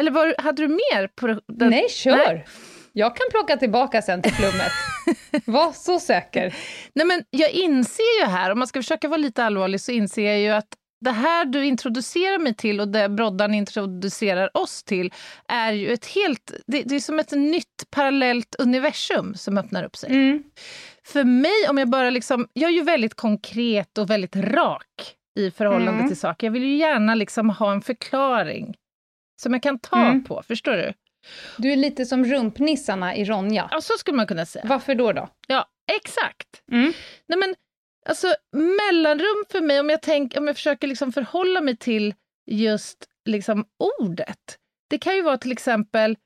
Eller 0.00 0.10
var, 0.10 0.34
hade 0.38 0.62
du 0.62 0.68
mer? 0.68 1.06
på 1.16 1.26
den? 1.26 1.40
Nej, 1.70 1.88
kör! 1.88 2.16
Nej. 2.16 2.46
Jag 2.92 3.16
kan 3.16 3.26
plocka 3.30 3.56
tillbaka 3.56 4.02
sen 4.02 4.22
till 4.22 4.32
flummet. 4.32 4.72
Var 5.46 5.72
så 5.72 6.00
säker. 6.00 6.54
Nej, 6.94 7.06
men 7.06 7.24
jag 7.30 7.50
inser 7.50 8.20
ju 8.20 8.26
här, 8.26 8.50
om 8.50 8.58
man 8.58 8.68
ska 8.68 8.78
försöka 8.78 9.08
vara 9.08 9.18
lite 9.18 9.44
allvarlig, 9.44 9.80
så 9.80 9.92
inser 9.92 10.22
jag 10.26 10.38
ju 10.40 10.48
att 10.48 10.68
det 11.00 11.10
här 11.10 11.44
du 11.44 11.64
introducerar 11.64 12.38
mig 12.38 12.54
till 12.54 12.80
och 12.80 12.88
det 12.88 13.08
Broddan 13.08 13.54
introducerar 13.54 14.56
oss 14.56 14.82
till 14.82 15.12
är 15.48 15.72
ju 15.72 15.92
ett 15.92 16.06
helt... 16.06 16.52
Det, 16.66 16.82
det 16.82 16.94
är 16.96 17.00
som 17.00 17.18
ett 17.18 17.32
nytt 17.32 17.84
parallellt 17.90 18.54
universum 18.58 19.34
som 19.34 19.58
öppnar 19.58 19.84
upp 19.84 19.96
sig. 19.96 20.10
Mm. 20.10 20.42
För 21.04 21.24
mig, 21.24 21.68
om 21.68 21.78
jag 21.78 21.88
bara 21.88 22.10
liksom... 22.10 22.48
Jag 22.52 22.70
är 22.70 22.74
ju 22.74 22.82
väldigt 22.82 23.14
konkret 23.14 23.98
och 23.98 24.10
väldigt 24.10 24.36
rak 24.36 25.14
i 25.38 25.50
förhållande 25.50 25.92
Mm. 25.92 26.08
till 26.08 26.16
saker. 26.20 26.46
Jag 26.46 26.52
vill 26.52 26.64
ju 26.64 26.76
gärna 26.76 27.14
liksom 27.14 27.50
ha 27.50 27.72
en 27.72 27.82
förklaring 27.82 28.74
som 29.42 29.52
jag 29.52 29.62
kan 29.62 29.78
ta 29.78 29.96
Mm. 30.06 30.24
på. 30.24 30.42
Förstår 30.48 30.72
du? 30.72 30.92
Du 31.56 31.72
är 31.72 31.76
lite 31.76 32.06
som 32.06 32.24
rumpnissarna 32.24 33.16
i 33.16 33.24
Ronja. 33.24 33.68
Ja, 33.72 33.80
så 33.80 33.92
skulle 33.98 34.16
man 34.16 34.26
kunna 34.26 34.46
säga. 34.46 34.64
Varför 34.68 34.94
då? 34.94 35.12
då? 35.12 35.28
Ja, 35.46 35.64
exakt. 35.92 36.62
Mm. 36.72 36.92
Nej, 37.28 37.38
men, 37.38 37.54
alltså, 38.10 38.34
mellanrum 38.52 39.44
för 39.50 39.60
mig, 39.60 39.80
om 39.80 39.90
jag, 39.90 40.02
tänk, 40.02 40.36
om 40.36 40.46
jag 40.46 40.56
försöker 40.56 40.88
liksom 40.88 41.12
förhålla 41.12 41.60
mig 41.60 41.76
till 41.76 42.14
just 42.50 43.04
liksom, 43.24 43.64
ordet. 44.00 44.58
Det 44.90 44.98
kan 44.98 45.16
ju 45.16 45.22
vara 45.22 45.38
till 45.38 45.52
exempel... 45.52 46.16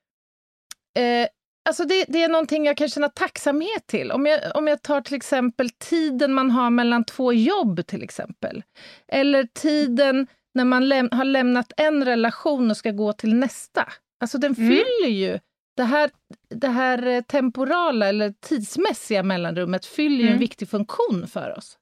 Eh, 0.98 1.28
alltså 1.68 1.84
det, 1.84 2.04
det 2.08 2.22
är 2.22 2.28
någonting 2.28 2.66
jag 2.66 2.76
kan 2.76 2.88
känna 2.88 3.08
tacksamhet 3.08 3.86
till. 3.86 4.12
Om 4.12 4.26
jag, 4.26 4.56
om 4.56 4.66
jag 4.68 4.82
tar 4.82 5.00
till 5.00 5.14
exempel 5.14 5.70
tiden 5.70 6.32
man 6.34 6.50
har 6.50 6.70
mellan 6.70 7.04
två 7.04 7.32
jobb, 7.32 7.86
till 7.86 8.02
exempel. 8.02 8.62
Eller 9.08 9.44
tiden 9.44 10.26
när 10.54 10.64
man 10.64 10.88
läm 10.88 11.08
har 11.12 11.24
lämnat 11.24 11.72
en 11.76 12.04
relation 12.04 12.70
och 12.70 12.76
ska 12.76 12.90
gå 12.90 13.12
till 13.12 13.34
nästa. 13.34 13.88
Alltså 14.20 14.38
den 14.38 14.54
Mm. 14.58 14.68
fyller 14.68 15.08
ju... 15.08 15.38
Det 15.76 15.84
här, 15.84 16.10
det 16.48 16.68
här 16.68 17.06
eh, 17.06 17.20
temporala 17.22 18.08
eller 18.08 18.34
tidsmässiga 18.40 19.22
mellanrummet 19.22 19.86
fyller 19.86 20.16
ju 20.16 20.22
en 20.22 20.28
Mm. 20.28 20.38
viktig 20.38 20.68
funktion 20.68 21.28
för 21.28 21.58
oss. 21.58 21.78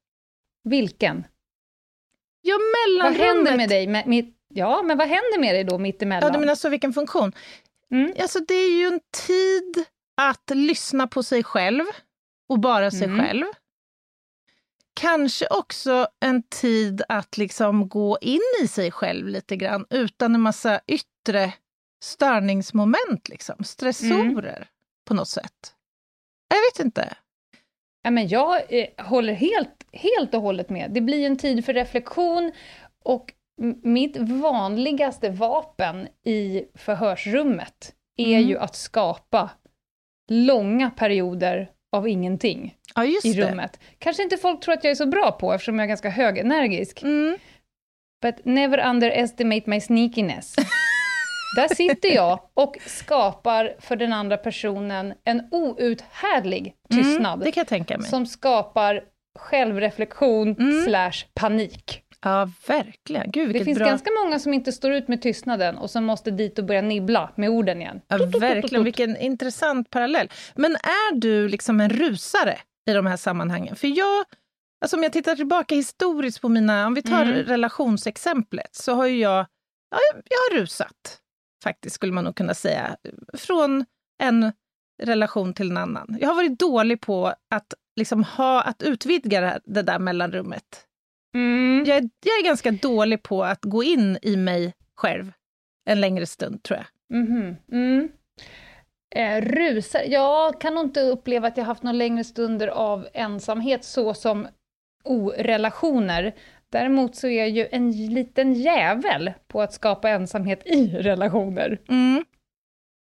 Vilken? 0.64 1.24
Ja, 2.42 2.54
Vad 2.58 3.00
mellanrummet... 3.00 3.26
händer 3.36 3.56
med 3.56 3.68
dig? 3.68 3.86
Med, 3.86 4.06
mitt, 4.06 4.36
ja, 4.48 4.82
men 4.82 4.98
vad 4.98 5.08
händer 5.08 5.40
med 5.40 5.54
dig 5.54 5.64
då 5.64 5.78
mittemellan? 5.78 6.28
Ja, 6.28 6.32
du 6.34 6.40
menar 6.40 6.54
så, 6.54 6.68
vilken 6.68 6.92
funktion? 6.92 7.32
Mm. 7.90 8.12
Alltså, 8.20 8.38
det 8.40 8.54
är 8.54 8.78
ju 8.78 8.86
en 8.86 9.00
tid 9.26 9.84
att 10.16 10.50
lyssna 10.54 11.06
på 11.06 11.22
sig 11.22 11.44
själv 11.44 11.84
och 12.48 12.60
bara 12.60 12.90
sig 12.90 13.04
Mm. 13.04 13.20
själv. 13.26 13.44
Kanske 14.94 15.46
också 15.46 16.06
en 16.20 16.42
tid 16.42 17.02
att 17.08 17.36
liksom 17.38 17.88
gå 17.88 18.18
in 18.20 18.40
i 18.62 18.68
sig 18.68 18.90
själv 18.90 19.28
lite 19.28 19.56
grann 19.56 19.86
utan 19.90 20.34
en 20.34 20.40
massa 20.40 20.80
yttre 20.86 21.52
störningsmoment, 22.02 23.28
liksom. 23.28 23.64
stressorer 23.64 24.56
Mm. 24.56 24.68
på 25.04 25.14
något 25.14 25.28
sätt. 25.28 25.74
Jag 26.48 26.56
vet 26.56 26.84
inte. 26.86 27.14
Ja, 28.02 28.10
men 28.10 28.28
jag 28.28 28.62
eh, 28.68 28.86
håller 28.98 29.32
helt, 29.32 29.84
helt 29.92 30.34
och 30.34 30.42
hållet 30.42 30.70
med. 30.70 30.90
Det 30.90 31.00
blir 31.00 31.26
en 31.26 31.36
tid 31.36 31.64
för 31.64 31.74
reflektion 31.74 32.52
och 33.04 33.32
mitt 33.82 34.16
vanligaste 34.16 35.30
vapen 35.30 36.08
i 36.24 36.64
förhörsrummet 36.74 37.92
är 38.16 38.36
Mm. 38.36 38.48
ju 38.48 38.58
att 38.58 38.76
skapa 38.76 39.50
långa 40.28 40.90
perioder 40.90 41.70
av 41.92 42.08
ingenting 42.08 42.76
Ja, 42.94 43.04
i 43.04 43.18
det. 43.22 43.50
rummet. 43.50 43.80
Kanske 43.98 44.22
inte 44.22 44.36
folk 44.36 44.60
tror 44.60 44.74
att 44.74 44.84
jag 44.84 44.90
är 44.90 44.94
så 44.94 45.06
bra 45.06 45.32
på 45.32 45.52
eftersom 45.52 45.78
jag 45.78 45.84
är 45.84 45.88
ganska 45.88 46.10
högenergisk. 46.10 47.02
Mm. 47.02 47.38
But 48.22 48.44
never 48.44 48.88
underestimate 48.90 49.70
my 49.70 49.80
sneakiness. 49.80 50.54
Där 51.56 51.74
sitter 51.74 52.08
jag 52.14 52.40
och 52.54 52.76
skapar 52.86 53.74
för 53.80 53.96
den 53.96 54.12
andra 54.12 54.36
personen 54.36 55.14
en 55.24 55.42
outhärdlig 55.50 56.74
tystnad. 56.90 57.32
Mm, 57.34 57.44
det 57.44 57.52
kan 57.52 57.60
jag 57.60 57.68
tänka 57.68 57.98
mig. 57.98 58.08
som 58.08 58.26
skapar 58.26 59.00
självreflektion 59.38 60.56
Mm. 60.58 60.84
slash 60.84 61.12
panik. 61.34 62.02
Ja, 62.24 62.48
verkligen. 62.66 63.30
Gud, 63.30 63.52
Det 63.54 63.64
finns 63.64 63.78
bra... 63.78 63.86
ganska 63.86 64.10
många 64.24 64.38
som 64.38 64.54
inte 64.54 64.72
står 64.72 64.92
ut 64.92 65.08
med 65.08 65.22
tystnaden 65.22 65.78
och 65.78 65.90
som 65.90 66.04
måste 66.04 66.30
dit 66.30 66.58
och 66.58 66.64
börja 66.64 66.82
nibbla 66.82 67.30
med 67.36 67.50
orden 67.50 67.80
igen. 67.82 68.00
Ja, 68.08 68.16
verkligen, 68.40 68.84
vilken 68.84 69.16
intressant 69.16 69.90
parallell. 69.90 70.30
Men 70.54 70.72
är 70.76 71.14
du 71.14 71.48
liksom 71.48 71.80
en 71.80 71.90
rusare 71.90 72.58
i 72.90 72.92
de 72.92 73.06
här 73.06 73.16
sammanhangen? 73.16 73.76
För 73.76 73.88
jag, 73.88 74.24
alltså 74.84 74.96
om 74.96 75.02
jag 75.02 75.12
tittar 75.12 75.36
tillbaka 75.36 75.74
historiskt 75.74 76.40
på 76.40 76.48
mina, 76.48 76.86
om 76.86 76.94
vi 76.94 77.02
tar 77.02 77.22
Mm. 77.22 77.34
relationsexemplet, 77.42 78.74
så 78.74 78.94
har 78.94 79.06
jag, 79.06 79.46
ja, 79.90 79.98
jag 80.12 80.38
har 80.56 80.60
rusat, 80.60 81.18
faktiskt 81.62 81.94
skulle 81.94 82.12
man 82.12 82.24
nog 82.24 82.36
kunna 82.36 82.54
säga, 82.54 82.96
från 83.32 83.84
en 84.22 84.52
relation 85.02 85.54
till 85.54 85.70
en 85.70 85.76
annan. 85.76 86.16
Jag 86.20 86.28
har 86.28 86.34
varit 86.34 86.58
dålig 86.58 87.00
på 87.00 87.34
att 87.50 87.74
liksom 87.96 88.24
ha, 88.24 88.62
att 88.62 88.82
utvidga 88.82 89.60
det, 89.64 89.82
där 89.82 89.98
mellanrummet. 89.98 90.86
Mm. 91.34 91.84
Jag 91.86 91.96
är, 91.96 92.10
jag 92.24 92.38
är 92.40 92.44
ganska 92.44 92.70
dålig 92.70 93.22
på 93.22 93.44
att 93.44 93.62
gå 93.64 93.82
in 93.82 94.18
i 94.22 94.36
mig 94.36 94.74
själv 94.96 95.32
en 95.84 96.00
längre 96.00 96.26
stund, 96.26 96.62
tror 96.62 96.78
jag. 96.78 97.18
Mhm. 97.18 97.56
Mm. 97.72 98.08
Eh, 99.14 99.40
rusar, 99.40 100.02
jag 100.06 100.60
kan 100.60 100.74
nog 100.74 100.84
inte 100.84 101.00
uppleva 101.00 101.48
att 101.48 101.56
jag 101.56 101.64
haft 101.64 101.82
några 101.82 101.96
längre 101.96 102.24
stunder 102.24 102.68
av 102.68 103.08
ensamhet 103.12 103.84
så 103.84 104.14
som 104.14 104.48
orelationer. 105.04 106.34
Däremot 106.72 107.16
så 107.16 107.26
är 107.28 107.38
jag 107.38 107.48
ju 107.48 107.68
en 107.70 107.90
liten 108.14 108.54
jävel 108.54 109.32
på 109.48 109.62
att 109.62 109.72
skapa 109.72 110.10
ensamhet 110.10 110.66
i 110.66 110.86
relationer. 110.86 111.78
Mm. 111.88 112.24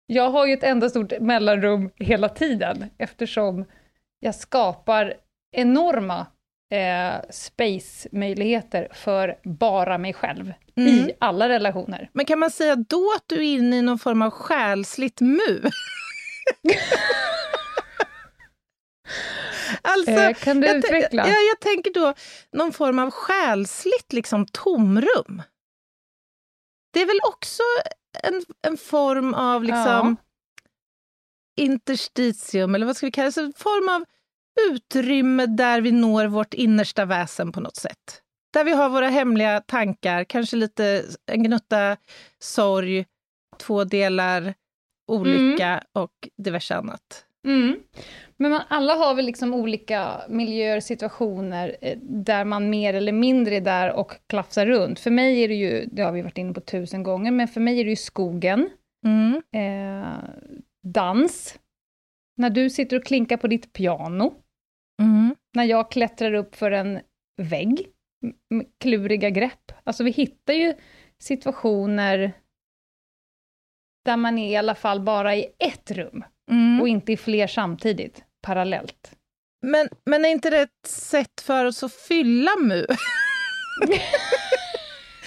Jag 0.05 0.29
har 0.29 0.45
ju 0.47 0.53
ett 0.53 0.63
enda 0.63 0.89
stort 0.89 1.13
mellanrum 1.19 1.89
hela 1.95 2.29
tiden 2.29 2.85
eftersom 2.97 3.65
jag 4.19 4.35
skapar 4.35 5.13
enorma 5.51 6.27
eh, 6.73 7.13
space-möjligheter 7.29 8.87
för 8.91 9.37
bara 9.43 9.97
mig 9.97 10.13
själv 10.13 10.53
Mm. 10.75 10.93
i 10.93 11.11
alla 11.19 11.49
relationer. 11.49 12.09
Men 12.13 12.25
kan 12.25 12.39
man 12.39 12.51
säga 12.51 12.75
då 12.75 13.13
att 13.17 13.23
du 13.27 13.35
är 13.35 13.41
inne 13.55 13.77
i 13.77 13.81
någon 13.81 13.99
form 13.99 14.21
av 14.21 14.29
själsligt 14.29 15.21
mu? 15.21 15.61
alltså, 19.81 20.11
Eh, 20.11 20.33
kan 20.33 20.61
du 20.61 20.67
jag, 20.67 20.77
utveckla? 20.77 21.27
Ja, 21.27 21.35
jag 21.35 21.59
tänker 21.59 21.93
då 21.93 22.13
någon 22.51 22.73
form 22.73 22.99
av 22.99 23.11
själsligt 23.11 24.13
liksom, 24.13 24.45
tomrum. 24.45 25.41
Det 26.93 27.01
är 27.01 27.05
väl 27.05 27.19
också 27.23 27.63
en, 28.23 28.43
en 28.61 28.77
form 28.77 29.33
av 29.33 29.63
liksom, 29.63 30.17
interstitium, 31.59 32.75
eller 32.75 32.85
vad 32.85 32.97
ska 32.97 33.05
vi 33.05 33.11
kalla 33.11 33.25
det? 33.25 33.31
Så 33.31 33.41
En 33.43 33.53
form 33.53 33.89
av 33.89 34.05
utrymme 34.71 35.45
där 35.45 35.81
vi 35.81 35.91
når 35.91 36.25
vårt 36.25 36.53
innersta 36.53 37.05
väsen 37.05 37.51
på 37.51 37.59
något 37.59 37.75
sätt. 37.75 38.21
Där 38.53 38.63
vi 38.63 38.71
har 38.71 38.89
våra 38.89 39.07
hemliga 39.07 39.61
tankar, 39.61 40.23
kanske 40.23 40.55
lite 40.55 41.05
en 41.25 41.43
gnutta 41.43 41.97
sorg, 42.39 43.05
två 43.57 43.83
delar 43.83 44.53
olycka 45.07 45.83
och 45.93 46.29
diverse 46.37 46.75
annat. 46.75 47.25
Mm. 47.47 47.79
Men 48.37 48.51
man, 48.51 48.61
alla 48.67 48.93
har 48.93 49.15
väl 49.15 49.25
liksom 49.25 49.53
olika 49.53 50.21
miljöer, 50.29 50.79
situationer 50.79 51.77
eh, 51.81 51.97
där 52.01 52.45
man 52.45 52.69
mer 52.69 52.93
eller 52.93 53.11
mindre 53.11 53.55
är 53.55 53.61
där 53.61 53.91
och 53.93 54.13
klafsar 54.27 54.65
runt. 54.65 54.99
För 54.99 55.11
mig 55.11 55.43
är 55.43 55.47
det 55.47 55.53
ju, 55.55 55.85
det 55.91 56.01
har 56.01 56.11
vi 56.11 56.21
varit 56.21 56.37
inne 56.37 56.53
på 56.53 56.61
tusen 56.61 57.03
gånger, 57.03 57.31
men 57.31 57.47
för 57.47 57.61
mig 57.61 57.79
är 57.79 57.83
det 57.83 57.89
ju 57.89 57.95
skogen, 57.95 58.69
Mm. 59.05 59.41
eh, 59.55 60.17
dans, 60.83 61.59
när 62.37 62.49
du 62.49 62.69
sitter 62.69 62.97
och 62.97 63.05
klinkar 63.05 63.37
på 63.37 63.47
ditt 63.47 63.73
piano, 63.73 64.33
Mm. 65.01 65.35
när 65.55 65.63
jag 65.63 65.91
klättrar 65.91 66.33
upp 66.33 66.55
för 66.55 66.71
en 66.71 66.99
vägg 67.41 67.87
med 68.49 68.65
kluriga 68.79 69.29
grepp. 69.29 69.71
Alltså 69.83 70.03
vi 70.03 70.11
hittar 70.11 70.53
ju 70.53 70.73
situationer 71.19 72.31
där 74.05 74.17
man 74.17 74.37
är 74.37 74.51
i 74.51 74.55
alla 74.55 74.75
fall 74.75 74.99
bara 75.01 75.35
i 75.35 75.47
ett 75.59 75.91
rum 75.91 76.23
Mm. 76.51 76.81
och 76.81 76.87
inte 76.87 77.11
i 77.11 77.17
fler 77.17 77.47
samtidigt, 77.47 78.23
parallellt. 78.41 79.11
Men, 79.61 79.89
men 80.05 80.25
är 80.25 80.29
inte 80.29 80.49
det 80.49 80.59
ett 80.61 80.87
sätt 80.87 81.41
för 81.41 81.65
oss 81.65 81.83
att 81.83 81.93
fylla 81.93 82.51
mu? 82.61 82.85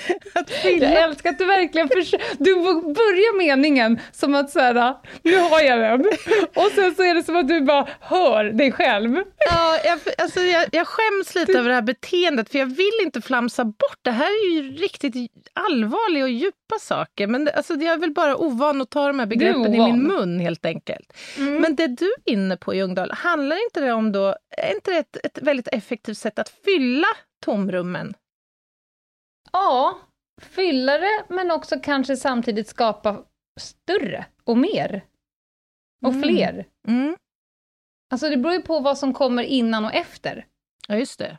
att 0.35 0.51
fylla... 0.51 0.87
Jag 0.87 1.03
älskar 1.03 1.31
att 1.31 1.39
du 1.39 1.45
verkligen 1.45 1.89
försöker... 1.89 2.27
Du 2.39 2.55
börjar 2.95 3.39
meningen 3.39 4.01
som 4.13 4.35
att 4.35 4.51
så 4.51 4.61
här, 4.61 4.95
nu 5.23 5.37
har 5.37 5.61
jag 5.61 5.79
den. 5.81 6.01
Och 6.55 6.71
sen 6.75 6.95
så 6.95 7.03
är 7.03 7.15
det 7.15 7.23
som 7.23 7.37
att 7.37 7.49
du 7.49 7.61
bara 7.61 7.89
hör 8.01 8.45
dig 8.45 8.73
själv. 8.73 9.17
Ja, 9.51 9.79
jag, 9.85 9.99
alltså 10.19 10.41
jag, 10.41 10.65
jag 10.73 10.87
skäms 10.87 11.35
lite 11.35 11.59
över 11.59 11.69
det 11.69 11.75
här 11.75 11.83
beteendet, 11.83 12.51
för 12.51 12.59
jag 12.59 12.67
vill 12.67 13.01
inte 13.03 13.21
flamsa 13.21 13.65
bort. 13.65 13.99
Det 14.03 14.11
här 14.11 14.27
är 14.27 14.55
ju 14.55 14.73
riktigt 14.73 15.15
allvarliga 15.53 16.25
och 16.25 16.31
djupa 16.31 16.79
saker. 16.81 17.27
Men 17.27 17.45
det, 17.45 17.53
alltså, 17.53 17.75
jag 17.75 17.95
är 17.95 17.99
väl 17.99 18.13
bara 18.13 18.37
ovan 18.37 18.81
att 18.83 18.91
ta 18.91 19.07
de 19.07 19.19
här 19.19 19.27
begreppen 19.27 19.75
i 19.75 19.79
min 19.79 20.03
mun, 20.03 20.41
helt 20.41 20.67
enkelt. 20.67 21.13
Men 21.37 21.77
det 21.77 21.87
du 21.87 22.07
är 22.07 22.33
inne 22.33 22.57
på, 22.57 22.75
Ljungdahl, 22.75 23.11
handlar 23.13 23.65
inte 23.65 23.81
det 23.81 23.93
om 23.93 24.13
då... 24.13 24.37
Är 24.57 24.75
inte 24.75 24.91
det 24.91 24.99
ett, 24.99 25.17
ett 25.25 25.39
väldigt 25.43 25.69
effektivt 25.69 26.19
sätt 26.19 26.39
att 26.39 26.49
fylla 26.65 27.09
tomrummen? 27.45 28.15
Ja, 29.55 29.99
fylla 30.43 30.99
det, 30.99 31.25
men 31.29 31.51
också 31.51 31.81
kanske 31.83 32.17
samtidigt 32.17 32.69
skapa 32.69 33.25
större 33.61 34.27
och 34.45 34.59
mer. 34.59 35.05
Och 36.05 36.13
Mm. 36.13 36.23
fler. 36.23 36.67
Mm. 36.89 37.17
Alltså 38.13 38.29
det 38.29 38.37
beror 38.37 38.55
ju 38.55 38.63
på 38.63 38.81
vad 38.81 38.99
som 38.99 39.15
kommer 39.15 39.43
innan 39.43 39.85
och 39.85 39.95
efter. 39.95 40.47
Ja, 40.89 40.97
just 40.97 41.19
det. 41.19 41.39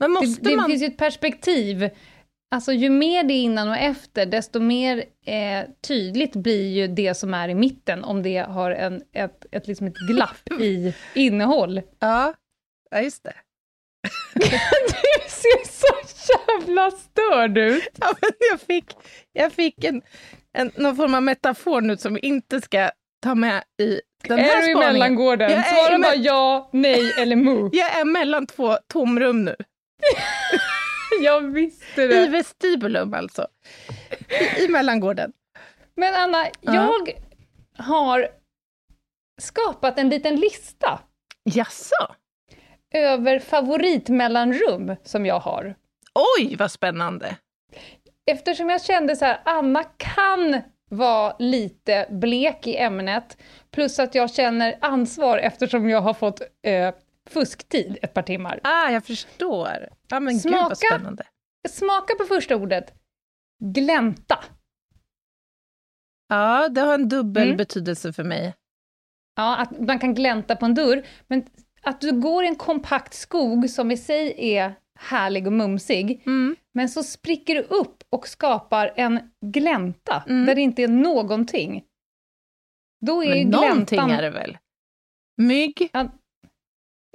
Men 0.00 0.10
måste 0.10 0.42
det, 0.42 0.50
det 0.50 0.56
man... 0.56 0.66
finns 0.66 0.82
ju 0.82 0.86
ett 0.86 0.96
perspektiv. 0.98 1.90
Alltså 2.50 2.72
ju 2.72 2.90
mer 2.90 3.24
det 3.24 3.34
är 3.34 3.42
innan 3.42 3.68
och 3.68 3.76
efter, 3.76 4.26
desto 4.26 4.60
mer 4.60 5.04
eh, 5.24 5.64
tydligt 5.80 6.36
blir 6.36 6.68
ju 6.70 6.88
det 6.88 7.14
som 7.14 7.34
är 7.34 7.48
i 7.48 7.54
mitten, 7.54 8.04
om 8.04 8.22
det 8.22 8.38
har 8.38 8.70
en, 8.70 9.02
ett, 9.12 9.46
ett, 9.50 9.66
liksom 9.66 9.86
ett 9.86 9.96
glapp 10.08 10.48
i 10.60 10.94
innehåll. 11.14 11.82
Ja. 11.98 12.34
ja, 12.90 13.00
just 13.00 13.22
det. 13.24 13.34
Du 14.34 15.30
ser 15.30 15.66
så 15.68 16.32
jävla 16.48 16.90
störd 16.90 17.58
ut! 17.58 17.88
Ja, 18.00 18.12
men 18.20 18.30
jag 18.50 18.60
fick, 18.60 18.84
jag 19.32 19.52
fick 19.52 19.84
en, 19.84 20.02
en, 20.52 20.70
någon 20.76 20.96
form 20.96 21.14
av 21.14 21.22
metafor 21.22 21.80
nu 21.80 21.96
som 21.96 22.14
vi 22.14 22.20
inte 22.20 22.60
ska 22.60 22.90
ta 23.22 23.34
med 23.34 23.62
i 23.82 24.00
den 24.24 24.38
här 24.38 24.56
är 24.56 24.62
du 24.62 24.70
i 24.70 24.74
spaningen. 24.74 24.92
mellangården? 24.92 25.50
Jag 25.50 25.66
Svara 25.66 25.94
i 25.94 25.98
bara 25.98 26.14
ja, 26.14 26.70
nej 26.72 27.12
eller 27.18 27.36
mu. 27.36 27.70
Jag 27.72 27.98
är 28.00 28.04
mellan 28.04 28.46
två 28.46 28.76
tomrum 28.92 29.44
nu. 29.44 29.56
Jag 31.20 31.40
visste 31.40 32.02
I 32.02 32.06
det. 32.06 32.26
vestibulum 32.26 33.14
alltså. 33.14 33.46
I, 34.58 34.64
i 34.64 34.68
mellangården. 34.68 35.32
Men 35.96 36.14
Anna, 36.14 36.46
Ja. 36.60 36.74
jag 36.74 37.12
har 37.84 38.28
skapat 39.40 39.98
en 39.98 40.08
liten 40.08 40.36
lista 40.36 41.00
Jaså? 41.44 42.14
Över 42.94 43.38
favoritmellanrum 43.38 44.96
som 45.02 45.26
jag 45.26 45.40
har. 45.40 45.74
Oj, 46.38 46.56
vad 46.56 46.70
spännande. 46.70 47.36
Eftersom 48.30 48.70
jag 48.70 48.82
kände 48.84 49.16
så 49.16 49.24
här, 49.24 49.40
Anna 49.44 49.84
kan 49.84 50.60
vara 50.90 51.36
lite 51.38 52.06
blek 52.10 52.66
i 52.66 52.76
ämnet, 52.76 53.36
plus 53.70 53.98
att 53.98 54.14
jag 54.14 54.34
känner 54.34 54.78
ansvar 54.80 55.38
eftersom 55.38 55.88
jag 55.88 56.00
har 56.00 56.14
fått 56.14 56.40
eh, 56.62 56.94
fusktid 57.30 57.98
ett 58.02 58.14
par 58.14 58.22
timmar. 58.22 58.60
Ah, 58.64 58.90
jag 58.90 59.04
förstår. 59.06 59.88
Ja, 60.08 60.20
men 60.20 60.34
gud 60.34 60.42
Smaka. 60.42 60.68
vad 60.68 60.78
spännande. 60.78 61.26
Smaka 61.68 62.14
på 62.14 62.24
första 62.24 62.56
ordet. 62.56 62.94
Glänta. 63.64 64.38
Ja, 66.28 66.68
det 66.68 66.80
har 66.80 66.94
en 66.94 67.08
dubbel 67.08 67.42
Mm. 67.44 67.56
betydelse 67.56 68.12
för 68.12 68.24
mig. 68.24 68.54
Ja, 69.36 69.56
att 69.56 69.80
man 69.80 69.98
kan 69.98 70.14
glänta 70.14 70.56
på 70.56 70.66
en 70.66 70.74
dörr, 70.74 71.02
men 71.26 71.46
att 71.82 72.00
du 72.00 72.20
går 72.20 72.44
i 72.44 72.48
en 72.48 72.56
kompakt 72.56 73.14
skog 73.14 73.70
som 73.70 73.90
i 73.90 73.96
sig 73.96 74.34
är 74.56 74.74
härlig 75.00 75.46
och 75.46 75.52
mumsig, 75.52 76.22
Mm. 76.26 76.56
men 76.74 76.88
så 76.88 77.02
spricker 77.02 77.54
du 77.54 77.60
upp 77.60 78.02
och 78.10 78.28
skapar 78.28 78.92
en 78.96 79.30
glänta, 79.46 80.24
Mm. 80.28 80.46
där 80.46 80.54
det 80.54 80.60
inte 80.60 80.82
är 80.82 80.88
någonting. 80.88 81.84
Då 83.06 83.22
är 83.24 83.34
ju 83.34 83.44
Men 83.44 83.50
någonting 83.50 83.96
gläntan... 83.96 84.10
är 84.10 84.22
det 84.22 84.30
väl? 84.30 84.58
Mygg? 85.42 85.90
Ja. 85.92 86.08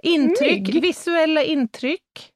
Intryck? 0.04 0.68
Mygg? 0.74 0.82
Visuella 0.82 1.44
intryck? 1.44 2.30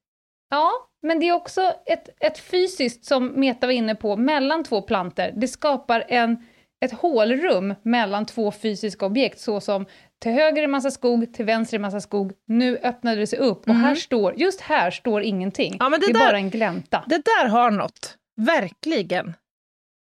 Ja, 0.49 0.71
men 1.01 1.19
det 1.19 1.27
är 1.27 1.33
också 1.33 1.61
ett, 1.85 2.09
ett 2.23 2.39
fysiskt, 2.39 3.05
som 3.05 3.39
Meta 3.39 3.67
var 3.67 3.73
inne 3.73 3.95
på, 3.95 4.15
mellan 4.15 4.63
två 4.63 4.81
planter. 4.81 5.33
Det 5.35 5.47
skapar 5.47 6.03
en, 6.07 6.45
ett 6.85 6.91
hålrum 6.93 7.75
mellan 7.83 8.25
två 8.25 8.51
fysiska 8.51 9.05
objekt, 9.05 9.39
så 9.39 9.61
som 9.61 9.85
till 10.21 10.31
höger 10.31 10.63
är 10.63 10.67
massa 10.67 10.91
skog, 10.91 11.33
till 11.33 11.45
vänster 11.45 11.77
är 11.77 11.81
massa 11.81 12.01
skog. 12.01 12.31
Nu 12.47 12.77
öppnade 12.77 13.15
det 13.19 13.27
sig 13.27 13.39
upp 13.39 13.59
och 13.61 13.67
Mm. 13.69 13.81
här 13.81 13.95
står, 13.95 14.33
just 14.39 14.61
här 14.61 14.91
står 14.91 15.21
ingenting. 15.21 15.77
Ja, 15.79 15.89
det 15.89 15.97
det 15.97 16.05
är 16.05 16.13
där- 16.13 16.19
bara 16.19 16.37
en 16.37 16.49
glänta. 16.49 17.03
Det 17.07 17.21
där 17.25 17.47
har 17.49 17.71
något. 17.71 18.17
Verkligen. 18.37 19.33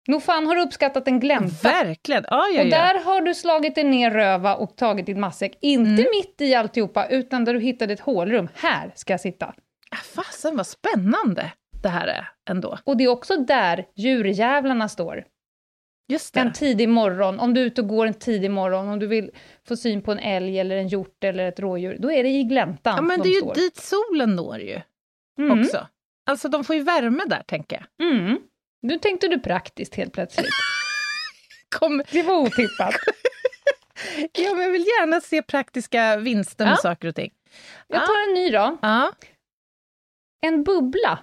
Nog 0.08 0.22
fan 0.22 0.46
har 0.46 0.54
du 0.56 0.62
uppskattat 0.62 1.08
en 1.08 1.20
glänta. 1.20 1.68
Verkligen. 1.68 2.24
Ja, 2.30 2.46
ja, 2.54 2.60
Och 2.62 2.66
ja. 2.66 2.70
där 2.78 3.04
har 3.04 3.20
du 3.20 3.34
slagit 3.34 3.74
dig 3.74 3.84
ner 3.84 4.10
röva 4.10 4.54
och 4.54 4.76
tagit 4.76 5.06
din 5.06 5.20
matsäck. 5.20 5.58
Inte 5.60 5.90
Mm. 6.02 6.06
mitt 6.14 6.40
i 6.40 6.54
alltihopa, 6.54 7.06
utan 7.06 7.44
där 7.44 7.54
du 7.54 7.60
hittade 7.60 7.92
ett 7.92 8.00
hålrum. 8.00 8.48
Här 8.54 8.92
ska 8.94 9.12
jag 9.12 9.20
sitta. 9.20 9.46
Ah, 9.90 9.96
Fasen 9.96 10.56
vad 10.56 10.66
spännande 10.66 11.52
det 11.82 11.88
här 11.88 12.06
är 12.06 12.28
ändå. 12.50 12.78
Och 12.84 12.96
det 12.96 13.04
är 13.04 13.08
också 13.08 13.36
där 13.36 13.84
djurjävlarna 13.96 14.88
står. 14.88 15.24
En 16.34 16.52
tidig 16.52 16.88
morgon, 16.88 17.40
om 17.40 17.54
du 17.54 17.60
är 17.60 17.64
ute 17.64 17.80
och 17.80 17.88
går 17.88 18.06
en 18.06 18.14
tidig 18.14 18.50
morgon, 18.50 18.88
om 18.88 18.98
du 18.98 19.06
vill 19.06 19.30
få 19.68 19.76
syn 19.76 20.02
på 20.02 20.12
en 20.12 20.18
älg 20.18 20.58
eller 20.60 20.76
en 20.76 20.88
hjort 20.88 21.24
eller 21.24 21.48
ett 21.48 21.60
rådjur, 21.60 21.96
då 22.00 22.12
är 22.12 22.22
det 22.22 22.28
i 22.28 22.42
gläntan 22.44 22.94
ja, 22.96 23.02
men 23.02 23.18
de 23.18 23.22
det 23.22 23.28
är 23.28 23.34
ju 23.34 23.40
står. 23.40 23.54
dit 23.54 23.76
solen 23.76 24.36
når 24.36 24.58
ju 24.58 24.80
Mm. 25.38 25.60
också. 25.60 25.86
Alltså 26.30 26.48
de 26.48 26.64
får 26.64 26.76
ju 26.76 26.82
värme 26.82 27.22
där, 27.26 27.42
tänker 27.46 27.86
jag. 27.98 28.10
Mm. 28.10 28.38
Nu 28.82 28.98
tänkte 28.98 29.28
du 29.28 29.38
praktiskt 29.40 29.94
helt 29.94 30.12
plötsligt. 30.12 30.50
Kom, 31.78 32.02
Det 32.10 32.22
var 32.22 32.36
otippat. 32.36 32.94
ja, 34.32 34.54
men 34.54 34.62
jag 34.62 34.70
vill 34.70 34.82
gärna 35.00 35.20
se 35.20 35.42
praktiska 35.42 36.16
vinster 36.16 36.64
med 36.64 36.72
Ja. 36.72 36.76
saker 36.76 37.08
och 37.08 37.14
ting. 37.14 37.32
Jag 37.88 38.06
tar 38.06 38.28
en 38.28 38.34
ny 38.34 38.50
då. 38.50 38.78
Ja. 38.82 39.12
En 40.46 40.64
bubbla. 40.64 41.18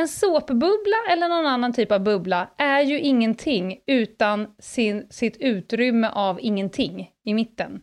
En 0.00 0.08
såpbubbla 0.08 0.96
eller 1.10 1.28
någon 1.28 1.46
annan 1.46 1.72
typ 1.72 1.92
av 1.92 2.00
bubbla 2.00 2.50
är 2.56 2.80
ju 2.80 3.00
ingenting 3.00 3.80
utan 3.86 4.54
sin, 4.58 5.06
sitt 5.10 5.36
utrymme 5.36 6.10
av 6.10 6.40
ingenting 6.40 7.10
i 7.24 7.34
mitten. 7.34 7.82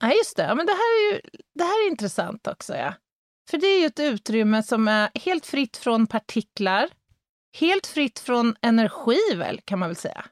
Ja, 0.00 0.12
just 0.12 0.36
det. 0.36 0.54
Men 0.54 0.66
det, 0.66 0.72
här 0.72 0.78
är 0.78 1.12
ju, 1.12 1.20
det 1.54 1.64
här 1.64 1.86
är 1.86 1.90
intressant 1.90 2.46
också. 2.46 2.74
Ja. 2.74 2.94
För 3.50 3.58
det 3.58 3.66
är 3.66 3.80
ju 3.80 3.86
ett 3.86 4.00
utrymme 4.00 4.62
som 4.62 4.88
är 4.88 5.10
helt 5.14 5.46
fritt 5.46 5.76
från 5.76 6.06
partiklar, 6.06 6.88
helt 7.58 7.86
fritt 7.86 8.18
från 8.18 8.56
energi, 8.62 9.34
väl, 9.36 9.60
kan 9.64 9.78
man 9.78 9.88
väl 9.88 9.96
säga. 9.96 10.24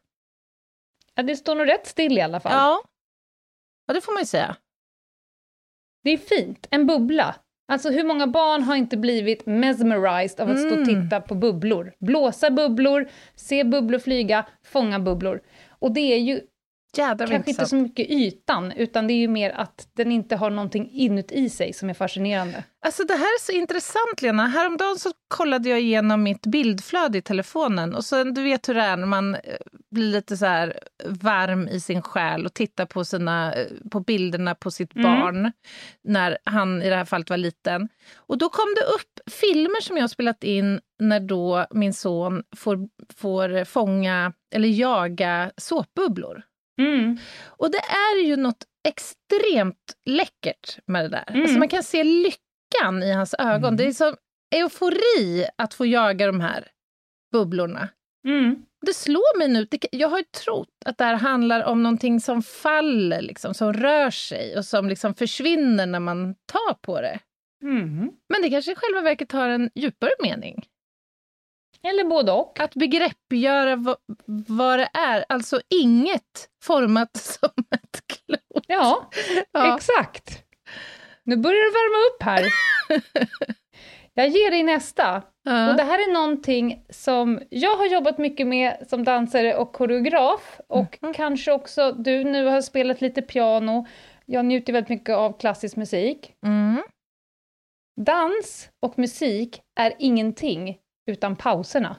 Ja, 1.14 1.22
det 1.22 1.36
står 1.36 1.54
nog 1.54 1.68
rätt 1.68 1.86
still 1.86 2.18
i 2.18 2.20
alla 2.20 2.40
fall. 2.40 2.52
Ja, 2.52 2.82
ja 3.86 3.94
det 3.94 4.00
får 4.00 4.12
man 4.12 4.22
ju 4.22 4.26
säga. 4.26 4.56
Det 6.04 6.10
är 6.10 6.18
fint. 6.18 6.66
En 6.70 6.86
bubbla. 6.86 7.36
Alltså 7.68 7.90
hur 7.90 8.04
många 8.04 8.26
barn 8.26 8.62
har 8.62 8.76
inte 8.76 8.96
blivit 8.96 9.46
mesmerized 9.46 10.40
av 10.40 10.50
att 10.50 10.58
stå 10.58 10.68
och 10.68 10.88
Mm. 10.88 11.02
titta 11.08 11.20
på 11.20 11.34
bubblor? 11.34 11.92
Blåsa 11.98 12.50
bubblor, 12.50 13.08
se 13.36 13.64
bubblor 13.64 13.98
flyga, 13.98 14.46
fånga 14.64 15.00
bubblor. 15.00 15.40
Och 15.78 15.92
det 15.94 16.00
är 16.00 16.18
ju 16.18 16.40
Jädrar 16.98 17.26
kanske 17.26 17.50
inte 17.50 17.66
så 17.66 17.76
mycket 17.76 18.10
ytan, 18.10 18.72
utan 18.72 19.06
det 19.06 19.12
är 19.12 19.18
ju 19.18 19.28
mer 19.28 19.50
att 19.50 19.88
den 19.92 20.12
inte 20.12 20.36
har 20.36 20.50
någonting 20.50 20.90
inuti 20.92 21.50
sig 21.50 21.72
som 21.72 21.90
är 21.90 21.94
fascinerande. 21.94 22.64
Alltså 22.86 23.04
det 23.04 23.14
här 23.14 23.20
är 23.20 23.40
så 23.42 23.52
intressant, 23.52 24.22
Lena. 24.22 24.46
Häromdagen 24.46 24.98
så 24.98 25.10
kollade 25.28 25.68
jag 25.68 25.80
igenom 25.80 26.22
mitt 26.22 26.46
bildflöde 26.46 27.18
i 27.18 27.22
telefonen. 27.22 27.94
Och 27.94 28.04
så, 28.04 28.24
du 28.24 28.42
vet 28.42 28.68
hur 28.68 28.74
det 28.74 28.80
är 28.82 28.96
när 28.96 29.06
man 29.06 29.34
eh, 29.34 29.40
blir 29.90 30.12
lite 30.12 30.36
så 30.36 30.46
här 30.46 30.78
varm 31.06 31.68
i 31.68 31.80
sin 31.80 32.02
själ 32.02 32.46
och 32.46 32.54
tittar 32.54 32.86
på, 32.86 33.04
sina, 33.04 33.54
eh, 33.54 33.66
på 33.90 34.00
bilderna 34.00 34.54
på 34.54 34.70
sitt 34.70 34.96
Mm. 34.96 35.20
barn 35.20 35.52
när 36.04 36.38
han 36.44 36.82
i 36.82 36.88
det 36.88 36.96
här 36.96 37.04
fallet 37.04 37.30
var 37.30 37.36
liten. 37.36 37.88
Och 38.16 38.38
då 38.38 38.48
kom 38.48 38.74
det 38.76 38.82
upp 38.94 39.30
filmer 39.32 39.80
som 39.80 39.96
jag 39.96 40.10
spelat 40.10 40.44
in 40.44 40.80
när 40.98 41.20
då 41.20 41.66
min 41.70 41.94
son 41.94 42.42
får, 42.56 42.78
får 43.16 43.64
fånga 43.64 44.32
eller 44.54 44.68
jaga 44.68 45.50
såpbubblor. 45.56 46.42
Mm. 46.78 47.18
Och 47.46 47.70
det 47.70 47.78
är 47.78 48.24
ju 48.24 48.36
något 48.36 48.64
extremt 48.88 49.94
läckert 50.04 50.78
med 50.86 51.04
det 51.04 51.08
där. 51.08 51.24
Mm. 51.28 51.42
Alltså 51.42 51.58
man 51.58 51.68
kan 51.68 51.82
se 51.82 52.04
lyckan 52.04 53.02
i 53.02 53.12
hans 53.12 53.34
ögon. 53.38 53.64
Mm. 53.64 53.76
Det 53.76 53.86
är 53.86 53.92
som 53.92 54.16
eufori 54.54 55.46
att 55.58 55.74
få 55.74 55.86
jaga 55.86 56.26
de 56.26 56.40
här 56.40 56.68
bubblorna. 57.32 57.88
Mm. 58.26 58.62
Det 58.86 58.94
slår 58.94 59.38
mig 59.38 59.48
nu, 59.48 59.66
jag 59.92 60.08
har 60.08 60.18
ju 60.18 60.24
trott 60.44 60.68
att 60.84 60.98
det 60.98 61.04
här 61.04 61.14
handlar 61.14 61.64
om 61.64 61.82
någonting 61.82 62.20
som 62.20 62.42
faller, 62.42 63.22
liksom, 63.22 63.54
som 63.54 63.72
rör 63.72 64.10
sig 64.10 64.58
och 64.58 64.64
som 64.64 64.88
liksom 64.88 65.14
försvinner 65.14 65.86
när 65.86 66.00
man 66.00 66.34
tar 66.34 66.74
på 66.74 67.00
det. 67.00 67.18
Mm. 67.62 68.10
Men 68.28 68.42
det 68.42 68.50
kanske 68.50 68.72
i 68.72 68.74
själva 68.74 69.00
verket 69.00 69.32
har 69.32 69.48
en 69.48 69.70
djupare 69.74 70.10
mening. 70.22 70.66
Eller 71.82 72.04
både 72.04 72.32
och. 72.32 72.60
Att 72.60 72.74
begreppgöra 72.74 73.76
vad, 73.76 73.96
vad 74.48 74.78
det 74.78 74.88
är, 74.94 75.24
alltså 75.28 75.60
inget 75.68 76.48
format 76.62 77.16
som 77.16 77.48
ett 77.70 78.00
klot. 78.06 78.64
Ja, 78.68 79.10
Ja. 79.52 79.76
exakt. 79.76 80.42
Nu 81.24 81.36
börjar 81.36 81.64
det 81.64 81.72
värma 81.72 82.14
upp 82.14 82.22
här. 82.22 82.52
Jag 84.18 84.28
ger 84.28 84.50
dig 84.50 84.62
nästa. 84.62 85.22
Ja. 85.42 85.70
Och 85.70 85.76
det 85.76 85.82
här 85.82 85.98
är 85.98 86.12
någonting 86.12 86.84
som 86.90 87.40
jag 87.50 87.76
har 87.76 87.86
jobbat 87.86 88.18
mycket 88.18 88.46
med 88.46 88.86
som 88.88 89.04
dansare 89.04 89.56
och 89.56 89.72
koreograf 89.72 90.60
och 90.68 90.98
Mhm. 91.02 91.14
kanske 91.14 91.52
också 91.52 91.92
du 91.92 92.24
nu 92.24 92.46
har 92.46 92.60
spelat 92.60 93.00
lite 93.00 93.22
piano. 93.22 93.86
Jag 94.26 94.44
njuter 94.44 94.72
väldigt 94.72 94.88
mycket 94.90 95.16
av 95.16 95.38
klassisk 95.38 95.76
musik. 95.76 96.32
Mm. 96.46 96.82
Dans 98.00 98.68
och 98.82 98.98
musik 98.98 99.60
är 99.80 99.92
ingenting 99.98 100.78
utan 101.06 101.36
pauserna. 101.36 101.96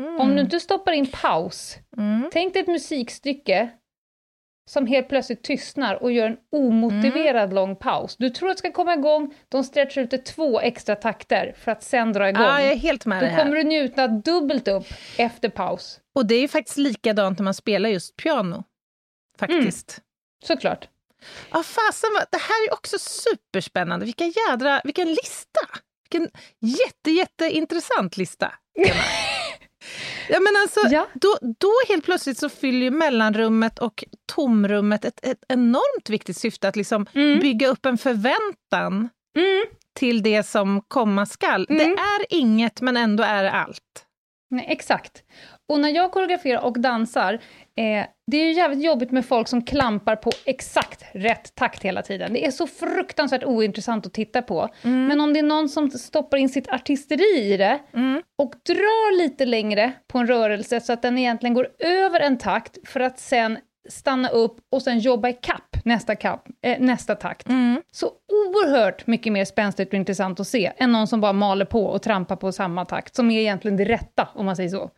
Mm. 0.00 0.20
Om 0.20 0.34
du 0.34 0.40
inte 0.40 0.60
stoppar 0.60 0.92
in 0.92 1.06
paus, 1.06 1.76
Mm. 1.96 2.30
tänk 2.32 2.52
dig 2.52 2.62
ett 2.62 2.68
musikstycke 2.68 3.70
som 4.70 4.86
helt 4.86 5.08
plötsligt 5.08 5.42
tystnar 5.44 6.02
och 6.02 6.12
gör 6.12 6.26
en 6.26 6.36
omotiverad 6.52 7.52
lång 7.52 7.76
paus. 7.76 8.16
Du 8.16 8.30
tror 8.30 8.48
att 8.50 8.56
det 8.56 8.58
ska 8.58 8.72
komma 8.72 8.94
igång, 8.94 9.34
de 9.48 9.64
stretchar 9.64 10.02
ut 10.02 10.10
det 10.10 10.18
två 10.18 10.60
extra 10.60 10.96
takter 10.96 11.54
för 11.58 11.72
att 11.72 11.82
sen 11.82 12.12
dra 12.12 12.28
igång. 12.28 12.42
Ja, 12.42 12.60
jag 12.62 12.72
är 12.72 12.76
helt 12.76 13.06
med 13.06 13.22
Då 13.22 13.26
här. 13.26 13.42
kommer 13.44 13.56
du 13.56 13.62
njuta 13.64 14.08
dubbelt 14.08 14.68
upp 14.68 14.86
efter 15.18 15.48
paus. 15.48 16.00
Och 16.14 16.26
det 16.26 16.34
är 16.34 16.40
ju 16.40 16.48
faktiskt 16.48 16.76
likadant 16.78 17.38
när 17.38 17.44
man 17.44 17.54
spelar 17.54 17.88
just 17.88 18.16
piano. 18.16 18.64
Faktiskt. 19.38 20.00
Såklart. 20.44 20.88
Ja, 21.50 21.62
fasen, 21.62 22.10
vad- 22.14 22.26
det 22.30 22.38
här 22.38 22.68
är 22.68 22.72
också 22.72 22.98
superspännande. 22.98 24.04
Vilka 24.06 24.24
jädra, 24.24 24.80
vilken 24.84 25.08
lista! 25.08 25.60
Vilken 26.12 26.30
jätte, 26.60 27.10
jätteintressant 27.10 28.16
lista. 28.16 28.52
ja, 30.28 30.40
men 30.40 30.52
alltså, 30.62 30.80
Ja. 30.90 31.08
då, 31.14 31.38
då 31.58 31.72
helt 31.88 32.04
plötsligt 32.04 32.38
så 32.38 32.48
fyller 32.48 32.90
mellanrummet 32.90 33.78
och 33.78 34.04
tomrummet 34.34 35.04
ett, 35.04 35.24
ett 35.26 35.44
enormt 35.48 36.10
viktigt 36.10 36.36
syfte 36.36 36.68
att 36.68 36.76
liksom 36.76 37.06
Mm. 37.14 37.38
bygga 37.40 37.68
upp 37.68 37.86
en 37.86 37.98
förväntan 37.98 39.08
Mm. 39.38 39.64
till 39.98 40.22
det 40.22 40.42
som 40.42 40.82
komma 40.88 41.26
skall. 41.26 41.66
Mm. 41.70 41.78
Det 41.78 41.84
är 42.00 42.26
inget, 42.28 42.80
men 42.80 42.96
ändå 42.96 43.22
är 43.22 43.42
det 43.44 43.50
allt. 43.50 44.06
Nej, 44.50 44.66
exakt. 44.68 45.22
Och 45.72 45.80
när 45.80 45.88
jag 45.88 46.10
koreograferar 46.10 46.64
och 46.64 46.80
dansar, 46.80 47.32
eh, 47.76 48.06
det 48.26 48.36
är 48.36 48.44
ju 48.46 48.52
jävligt 48.52 48.84
jobbigt 48.84 49.10
med 49.10 49.26
folk 49.26 49.48
som 49.48 49.62
klampar 49.64 50.16
på 50.16 50.30
exakt 50.44 51.04
rätt 51.12 51.54
takt 51.54 51.82
hela 51.82 52.02
tiden. 52.02 52.32
Det 52.32 52.46
är 52.46 52.50
så 52.50 52.66
fruktansvärt 52.66 53.44
ointressant 53.44 54.06
att 54.06 54.12
titta 54.12 54.42
på. 54.42 54.68
Men 54.82 55.20
om 55.20 55.32
det 55.32 55.38
är 55.38 55.42
någon 55.42 55.68
som 55.68 55.90
stoppar 55.90 56.38
in 56.38 56.48
sitt 56.48 56.68
artisteri 56.68 57.52
i 57.52 57.56
det 57.56 57.78
Mm. 57.94 58.22
och 58.38 58.52
drar 58.66 59.18
lite 59.18 59.46
längre 59.46 59.92
på 60.08 60.18
en 60.18 60.26
rörelse 60.26 60.80
så 60.80 60.92
att 60.92 61.02
den 61.02 61.18
egentligen 61.18 61.54
går 61.54 61.68
över 61.78 62.20
en 62.20 62.38
takt 62.38 62.88
för 62.88 63.00
att 63.00 63.18
sen 63.18 63.58
stanna 63.88 64.28
upp 64.28 64.56
och 64.72 64.82
sen 64.82 64.98
jobba 64.98 65.28
i 65.28 65.32
kapp 65.32 65.76
nästa, 65.84 66.16
kapp, 66.16 66.48
eh, 66.62 66.80
nästa 66.80 67.14
takt. 67.14 67.48
Mm. 67.48 67.82
Så 67.92 68.06
oerhört 68.06 69.06
mycket 69.06 69.32
mer 69.32 69.44
spänstigt 69.44 69.88
och 69.88 69.94
intressant 69.94 70.40
att 70.40 70.46
se 70.48 70.72
än 70.76 70.92
någon 70.92 71.06
som 71.06 71.20
bara 71.20 71.32
maler 71.32 71.64
på 71.64 71.84
och 71.86 72.02
trampar 72.02 72.36
på 72.36 72.52
samma 72.52 72.84
takt, 72.84 73.14
som 73.14 73.30
är 73.30 73.40
egentligen 73.40 73.76
det 73.76 73.84
rätta, 73.84 74.28
om 74.34 74.46
man 74.46 74.56
säger 74.56 74.68
så. 74.70 74.90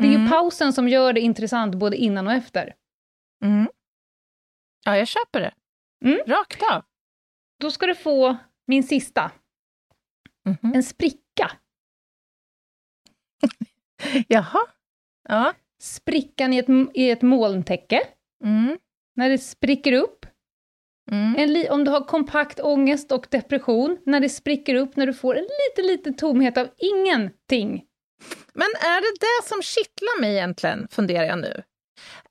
Det 0.00 0.06
är 0.06 0.10
ju 0.10 0.14
Mm. 0.16 0.30
pausen 0.30 0.72
som 0.72 0.88
gör 0.88 1.12
det 1.12 1.20
intressant 1.20 1.74
både 1.74 1.96
innan 1.96 2.26
och 2.26 2.32
efter. 2.32 2.74
Mm. 3.44 3.68
Ja, 4.84 4.96
jag 4.96 5.08
köper 5.08 5.40
det. 5.40 5.54
Mm. 6.04 6.18
Rakt 6.26 6.62
av. 6.72 6.82
Då 7.60 7.70
ska 7.70 7.86
du 7.86 7.94
få 7.94 8.36
min 8.66 8.82
sista, 8.82 9.30
Mhm. 10.44 10.72
en 10.74 10.82
spricka. 10.82 11.50
Jaha. 14.28 14.58
Ja. 15.28 15.54
Sprickan 15.82 16.52
i 16.52 16.58
ett, 16.58 16.66
i 16.94 17.10
ett 17.10 17.22
molntäcke, 17.22 18.00
Mm. 18.44 18.78
när 19.16 19.28
det 19.30 19.38
spricker 19.38 19.92
upp. 19.92 20.26
Mm. 21.10 21.36
En 21.38 21.52
li- 21.52 21.68
om 21.68 21.84
du 21.84 21.90
har 21.90 22.04
kompakt 22.04 22.60
ångest 22.60 23.12
och 23.12 23.26
depression, 23.30 23.98
när 24.06 24.20
det 24.20 24.28
spricker 24.28 24.74
upp, 24.74 24.96
när 24.96 25.06
du 25.06 25.14
får 25.14 25.34
en 25.36 25.42
liten, 25.44 25.86
liten 25.92 26.14
tomhet 26.16 26.58
av 26.58 26.68
ingenting. 26.76 27.84
Men 28.54 28.68
är 28.80 29.00
det 29.00 29.20
det 29.20 29.48
som 29.48 29.62
kittlar 29.62 30.20
mig 30.20 30.32
egentligen, 30.34 30.88
funderar 30.90 31.24
jag 31.24 31.38
nu? 31.38 31.62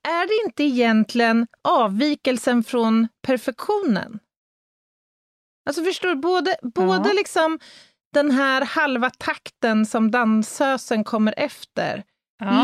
Är 0.08 0.26
det 0.26 0.46
inte 0.46 0.64
egentligen 0.64 1.46
avvikelsen 1.68 2.64
från 2.64 3.08
perfektionen? 3.26 4.18
Alltså 5.68 5.84
förstår 5.84 6.08
du, 6.08 6.14
både, 6.14 6.56
både 6.62 7.08
Ja. 7.08 7.14
liksom 7.14 7.58
den 8.14 8.30
här 8.30 8.64
halva 8.64 9.10
takten 9.10 9.86
som 9.86 10.10
dansösen 10.10 11.04
kommer 11.04 11.34
efter, 11.36 12.04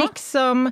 liksom 0.00 0.66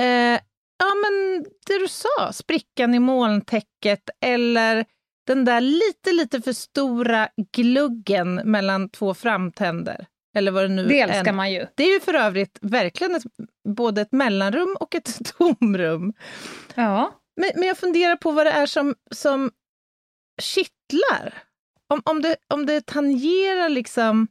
eh, 0.00 0.40
ja, 0.78 0.94
men 1.02 1.44
det 1.66 1.78
du 1.78 1.88
sa, 1.88 2.32
sprickan 2.32 2.94
i 2.94 2.98
molntäcket 2.98 4.10
eller 4.20 4.84
den 5.26 5.44
där 5.44 5.60
lite, 5.60 6.12
lite 6.12 6.42
för 6.42 6.52
stora 6.52 7.28
gluggen 7.52 8.34
mellan 8.34 8.88
två 8.88 9.14
framtänder. 9.14 10.06
Eller 10.34 10.52
vad 10.52 10.62
det 10.64 10.68
nu 10.68 10.86
det 10.86 11.00
än 11.00 11.10
älskar 11.10 11.32
man 11.32 11.52
ju. 11.52 11.66
det 11.74 11.84
är 11.84 11.94
ju 11.94 12.00
för 12.00 12.14
övrigt 12.14 12.58
verkligen 12.62 13.14
ett, 13.14 13.22
både 13.68 14.00
ett 14.00 14.12
mellanrum 14.12 14.76
och 14.80 14.94
ett 14.94 15.20
tomrum. 15.38 16.12
Ja. 16.74 17.20
Men, 17.36 17.50
men 17.54 17.68
jag 17.68 17.78
funderar 17.78 18.16
på 18.16 18.30
vad 18.32 18.46
det 18.46 18.52
är 18.52 18.66
som, 18.66 18.94
som 19.10 19.50
kittlar. 20.42 21.42
Om, 21.88 22.02
om, 22.04 22.22
det, 22.22 22.36
om 22.48 22.66
det 22.66 22.86
tangerar 22.86 23.68
liksom 23.68 24.28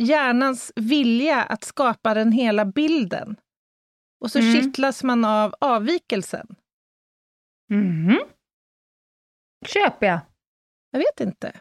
hjärnans 0.00 0.72
vilja 0.76 1.42
att 1.42 1.64
skapa 1.64 2.14
den 2.14 2.32
hela 2.32 2.64
bilden. 2.64 3.36
Och 4.20 4.30
så 4.30 4.38
Mm. 4.38 4.54
kittlas 4.54 5.02
man 5.02 5.24
av 5.24 5.54
avvikelsen. 5.60 6.56
Mhm. 7.70 8.18
Köper 9.66 10.06
jag. 10.06 10.20
Jag 10.90 10.98
vet 10.98 11.20
inte. 11.20 11.52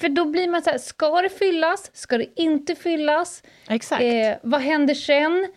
För 0.00 0.08
då 0.08 0.24
blir 0.24 0.48
man 0.48 0.62
så 0.62 0.70
här, 0.70 0.78
ska 0.78 1.22
det 1.22 1.28
fyllas? 1.28 1.90
Ska 1.94 2.18
det 2.18 2.40
inte 2.40 2.74
fyllas? 2.74 3.42
Exakt. 3.68 4.02
Eh, 4.02 4.36
vad 4.42 4.60
händer 4.60 4.94
sen? 4.94 5.48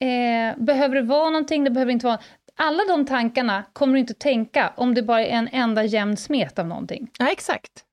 Eh, 0.00 0.64
behöver 0.64 0.94
det 0.94 1.02
vara 1.02 1.30
någonting? 1.30 1.64
Det 1.64 1.70
behöver 1.70 1.92
inte 1.92 2.06
vara... 2.06 2.18
Alla 2.56 2.84
de 2.84 3.06
tankarna 3.06 3.64
kommer 3.72 3.92
du 3.94 4.00
inte 4.00 4.14
tänka 4.14 4.72
om 4.76 4.94
det 4.94 5.02
bara 5.02 5.20
är 5.20 5.30
en 5.30 5.48
enda 5.52 5.84
jämn 5.84 6.16
smet 6.16 6.58
av 6.58 6.66
någonting. 6.66 7.10
Ja, 7.18 7.30
exakt. 7.30 7.84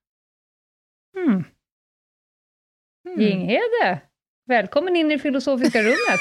Hmm. 1.15 1.43
Mm. 3.07 3.21
Ginghede, 3.21 4.01
välkommen 4.45 4.95
in 4.95 5.11
i 5.11 5.15
det 5.15 5.19
filosofiska 5.19 5.81
rummet. 5.81 6.19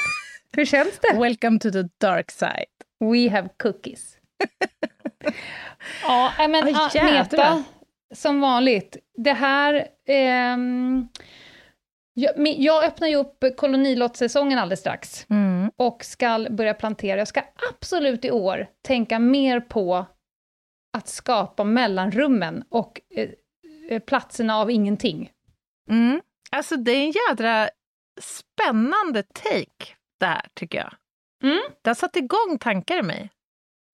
Hur 0.51 0.65
känns 0.65 0.99
det? 0.99 1.19
Welcome 1.19 1.59
to 1.59 1.71
the 1.71 1.83
dark 1.97 2.31
side. 2.31 2.65
We 2.99 3.29
have 3.29 3.49
cookies. 3.57 4.17
ja, 6.01 6.33
men 6.37 6.67
Oj, 6.67 6.73
ah. 6.75 7.03
Meta, 7.03 7.63
som 8.15 8.41
vanligt. 8.41 8.97
Det 9.17 9.33
här... 9.33 9.87
ehm, 10.07 11.07
jag, 12.13 12.33
jag 12.47 12.83
öppnar 12.85 13.07
ju 13.07 13.15
upp 13.15 13.43
kolonilottssäsongen 13.57 14.59
alldeles 14.59 14.79
strax 14.79 15.25
Mm. 15.29 15.71
och 15.75 16.03
ska 16.03 16.47
börja 16.49 16.73
plantera. 16.73 17.17
Jag 17.17 17.27
ska 17.27 17.41
absolut 17.71 18.25
i 18.25 18.31
år 18.31 18.67
tänka 18.87 19.19
mer 19.19 19.59
på 19.59 20.05
att 20.97 21.07
skapa 21.07 21.63
mellanrummen 21.63 22.63
och 22.69 23.01
eh, 23.15 23.29
eh, 23.89 23.99
platserna 23.99 24.57
av 24.57 24.71
ingenting. 24.71 25.31
Mm. 25.89 26.21
Alltså 26.51 26.75
det 26.77 26.91
är 26.91 27.03
en 27.05 27.13
jädra 27.29 27.69
spännande 28.21 29.23
take 29.23 29.93
där, 30.19 30.41
tycker 30.53 30.77
jag. 30.77 30.93
Mm. 31.43 31.61
Det 31.81 31.89
har 31.89 31.95
satt 31.95 32.15
igång 32.15 32.57
tankar 32.59 32.99
i 32.99 33.03
mig. 33.03 33.29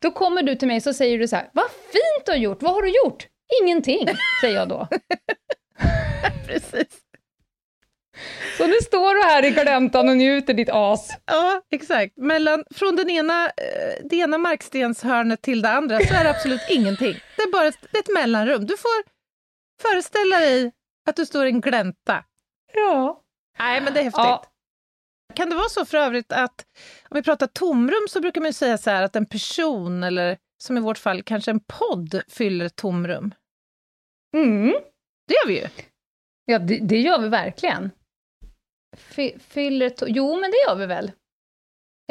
Då 0.02 0.12
kommer 0.12 0.44
du 0.44 0.56
till 0.56 0.68
mig 0.68 0.82
så 0.82 0.94
säger 0.94 1.20
du 1.20 1.28
så 1.28 1.36
här, 1.36 1.50
vad 1.54 1.70
fint 1.72 2.26
du 2.26 2.32
har 2.32 2.38
gjort, 2.40 2.62
vad 2.62 2.74
har 2.74 2.82
du 2.82 2.88
gjort? 3.06 3.28
Ingenting, 3.62 4.08
säger 4.42 4.56
jag 4.56 4.70
då. 4.70 4.88
Precis. 6.48 7.00
Så 8.58 8.68
nu 8.68 8.74
står 8.82 9.16
du 9.16 9.24
här 9.24 9.46
i 9.46 9.50
gläntan 9.50 10.10
och 10.10 10.18
njuter 10.18 10.54
ditt 10.54 10.70
as. 10.72 11.10
Ja, 11.26 11.62
exakt. 11.72 12.18
Mellan, 12.18 12.64
från 12.76 12.96
den 12.96 13.10
ena, 13.10 13.46
eh, 13.46 14.06
det 14.10 14.16
ena 14.16 14.38
markstenshörnet 14.38 15.42
till 15.42 15.62
det 15.62 15.70
andra 15.70 16.00
så 16.00 16.14
är 16.14 16.24
det 16.24 16.30
absolut 16.30 16.62
ingenting. 16.70 17.16
Det 17.38 17.42
är 17.44 17.52
bara 17.52 17.68
ett, 17.68 17.96
ett 17.96 18.14
mellanrum. 18.14 18.66
Du 18.66 18.78
får 18.78 19.04
föreställa 19.82 20.40
dig 20.40 20.72
att 21.10 21.16
du 21.16 21.26
står 21.26 21.46
i 21.46 21.50
en 21.50 21.62
glänta. 21.62 22.24
Ja. 22.74 23.22
Nej, 23.60 23.82
men 23.82 23.94
det 23.94 24.00
är 24.00 24.04
häftigt. 24.04 24.18
ja. 24.24 24.44
Kan 25.36 25.50
det 25.50 25.56
vara 25.56 25.70
så 25.70 25.86
för 25.86 25.98
övrigt 25.98 26.32
att 26.32 26.66
om 27.10 27.16
vi 27.16 27.24
pratar 27.24 27.48
tomrum 27.48 28.08
så 28.10 28.22
brukar 28.22 28.42
man 28.42 28.50
ju 28.50 28.54
säga 28.54 28.78
så 28.78 28.90
här 28.90 29.04
att 29.04 29.16
en 29.16 29.26
person 29.26 30.04
eller 30.04 30.38
som 30.64 30.78
i 30.78 30.82
vårt 30.82 30.98
fall 30.98 31.24
kanske 31.24 31.52
en 31.52 31.60
podd 31.60 32.22
fyller 32.28 32.66
ett 32.66 32.76
tomrum. 32.76 33.34
Mm. 34.38 34.74
Det 35.28 35.34
gör 35.34 35.48
vi 35.48 35.60
ju. 35.62 35.68
Ja, 36.46 36.60
det, 36.60 36.80
det 36.80 37.00
gör 37.00 37.20
vi 37.22 37.28
verkligen. 37.30 37.92
Fy, 38.98 39.40
fyller 39.40 39.90
to- 39.90 40.06
Jo, 40.08 40.40
men 40.40 40.52
det 40.52 40.58
gör 40.68 40.76
vi 40.76 40.86
väl. 40.86 41.06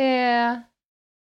Eh, 0.01 0.61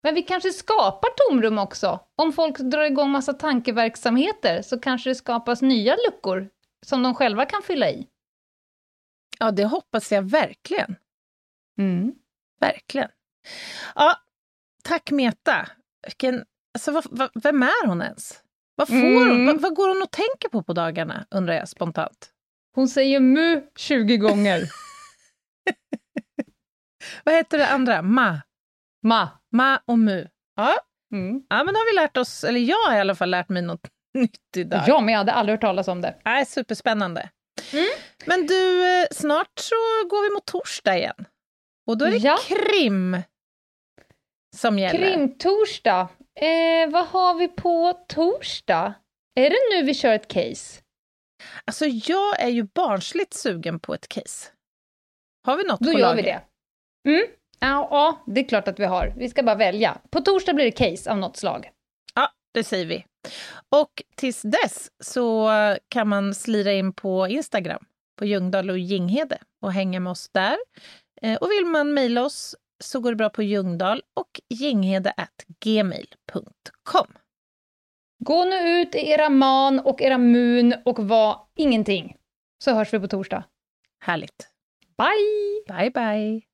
men 0.03 0.15
vi 0.15 0.23
kanske 0.23 0.53
skapar 0.53 1.09
tomrum 1.17 1.59
också. 1.59 2.01
Om 2.17 2.33
folk 2.33 2.59
drar 2.59 2.83
igång 2.85 3.11
massa 3.11 3.33
tankeverksamheter 3.33 4.63
så 4.63 4.79
kanske 4.81 5.11
det 5.11 5.15
skapas 5.15 5.63
nya 5.63 5.97
luckor 6.07 6.49
som 6.87 7.03
de 7.03 7.15
själva 7.15 7.47
kan 7.47 7.63
fylla 7.63 7.91
i. 7.91 8.09
Ja, 9.39 9.51
det 9.51 9.65
hoppas 9.65 10.13
jag 10.13 10.23
verkligen. 10.23 10.97
Mm. 11.79 12.15
Verkligen. 12.61 13.11
Ja, 13.95 14.17
tack 14.83 15.11
Meta. 15.11 15.69
Vilken, 16.07 16.45
alltså, 16.75 16.91
vad, 16.93 17.05
vad, 17.11 17.31
vem 17.35 17.63
är 17.63 17.87
hon 17.87 18.03
ens? 18.03 18.41
Vad, 18.77 18.89
får 18.89 18.95
hon, 18.95 19.31
Mm. 19.31 19.47
vad, 19.47 19.61
vad 19.61 19.75
går 19.75 19.89
hon 19.89 20.03
och 20.03 20.11
tänker 20.11 20.49
på 20.49 20.63
på 20.63 20.73
dagarna, 20.73 21.27
undrar 21.31 21.55
jag 21.55 21.69
spontant. 21.69 22.31
Hon 22.75 22.89
säger 22.89 23.21
mu 23.21 23.63
20 23.77 24.17
gånger. 24.17 24.63
Vad 27.25 27.35
heter 27.35 27.59
det 27.59 27.69
andra? 27.69 28.03
Ma. 28.03 28.41
Ma. 29.03 29.29
Ma 29.53 29.81
och 29.87 29.99
mu. 29.99 30.29
Ja, 30.57 30.75
Mm. 31.13 31.43
ja 31.49 31.65
men 31.65 31.75
då 31.75 31.81
har 31.81 31.93
vi 31.93 31.95
lärt 31.95 32.17
oss, 32.17 32.45
eller 32.45 32.61
jag 32.61 32.77
har 32.77 32.97
i 32.97 33.01
alla 33.01 33.15
fall 33.15 33.31
lärt 33.31 33.49
mig 33.49 33.63
något 33.63 33.89
nytt 34.15 34.57
idag. 34.57 34.83
Ja, 34.87 35.01
men 35.01 35.13
jag 35.13 35.19
hade 35.19 35.33
aldrig 35.33 35.53
hört 35.55 35.61
talas 35.61 35.89
om 35.89 36.01
det. 36.01 36.15
Nej, 36.25 36.47
superspännande. 36.47 37.31
Mm. 37.73 37.87
Men 38.27 38.47
du, 38.47 38.87
eh, 39.01 39.07
snart 39.11 39.51
så 39.61 39.75
går 40.11 40.29
vi 40.29 40.35
mot 40.35 40.47
torsdag 40.47 40.97
igen. 40.99 41.25
Och 41.87 41.99
då 41.99 42.05
är 42.05 42.11
det 42.11 42.17
Ja. 42.17 42.39
krim 42.49 43.23
som 44.57 44.79
gäller. 44.79 44.99
Krimtorsdag. 45.15 46.09
Eh, 46.41 46.91
vad 46.91 47.07
har 47.07 47.35
vi 47.39 47.49
på 47.49 48.05
torsdag? 48.09 48.95
Är 49.35 49.51
det 49.51 49.57
nu 49.77 49.83
vi 49.87 49.95
kör 49.95 50.13
ett 50.15 50.29
case? 50.29 50.81
Alltså 51.65 51.87
jag 51.87 52.41
är 52.41 52.49
ju 52.49 52.63
barnsligt 52.63 53.35
sugen 53.35 53.81
på 53.81 53.95
ett 53.95 54.09
case. 54.09 54.51
Har 55.47 55.57
vi 55.57 55.65
något 55.65 55.81
Då 55.81 55.93
på 55.93 55.99
gör 55.99 56.07
lager? 56.09 56.17
vi 56.17 56.23
det. 56.23 56.43
Mm. 57.11 57.27
Ja, 57.59 57.89
ja, 57.91 58.25
det 58.27 58.41
är 58.41 58.49
klart 58.49 58.69
att 58.69 58.79
vi 58.81 58.85
har. 58.85 59.15
Vi 59.17 59.29
ska 59.29 59.43
bara 59.43 59.57
välja. 59.57 59.99
På 60.11 60.21
torsdag 60.21 60.53
blir 60.55 60.65
det 60.65 60.71
case 60.91 61.11
av 61.11 61.19
något 61.19 61.37
slag. 61.37 61.71
Ja, 62.15 62.31
det 62.55 62.65
säger 62.65 62.87
vi. 62.87 63.05
Och 63.77 64.03
tills 64.17 64.43
dess 64.43 64.89
så 65.05 65.51
kan 65.89 66.09
man 66.09 66.35
slira 66.35 66.73
in 66.73 66.93
på 66.93 67.29
Instagram, 67.29 67.85
på 68.19 68.25
Ljungdahl 68.25 68.71
och 68.71 68.79
Ginghede 68.79 69.39
och 69.63 69.73
hänga 69.73 70.01
med 70.01 70.11
oss 70.11 70.29
där. 70.33 70.57
Eh, 71.23 71.37
Och 71.37 71.51
vill 71.51 71.67
man 71.67 71.95
mejla 71.95 72.25
oss 72.25 72.55
så 72.79 73.01
går 73.01 73.11
det 73.11 73.17
bra 73.17 73.31
på 73.31 73.43
ljungdahl 73.43 74.03
och 74.15 74.41
ginghede.gmail.com. 74.49 77.07
Gå 78.19 78.45
nu 78.45 78.81
ut 78.81 78.95
i 78.95 79.11
era 79.11 79.29
man 79.29 79.81
och 79.81 80.03
era 80.03 80.19
mun 80.19 80.75
och 80.85 80.99
var 80.99 81.47
ingenting. 81.57 82.17
Så 82.65 82.75
hörs 82.75 82.95
vi 82.95 83.01
på 83.01 83.09
torsdag. 83.09 83.45
Härligt. 84.01 84.49
Bye! 84.97 85.79
Bye, 85.79 85.91
bye. 85.91 86.54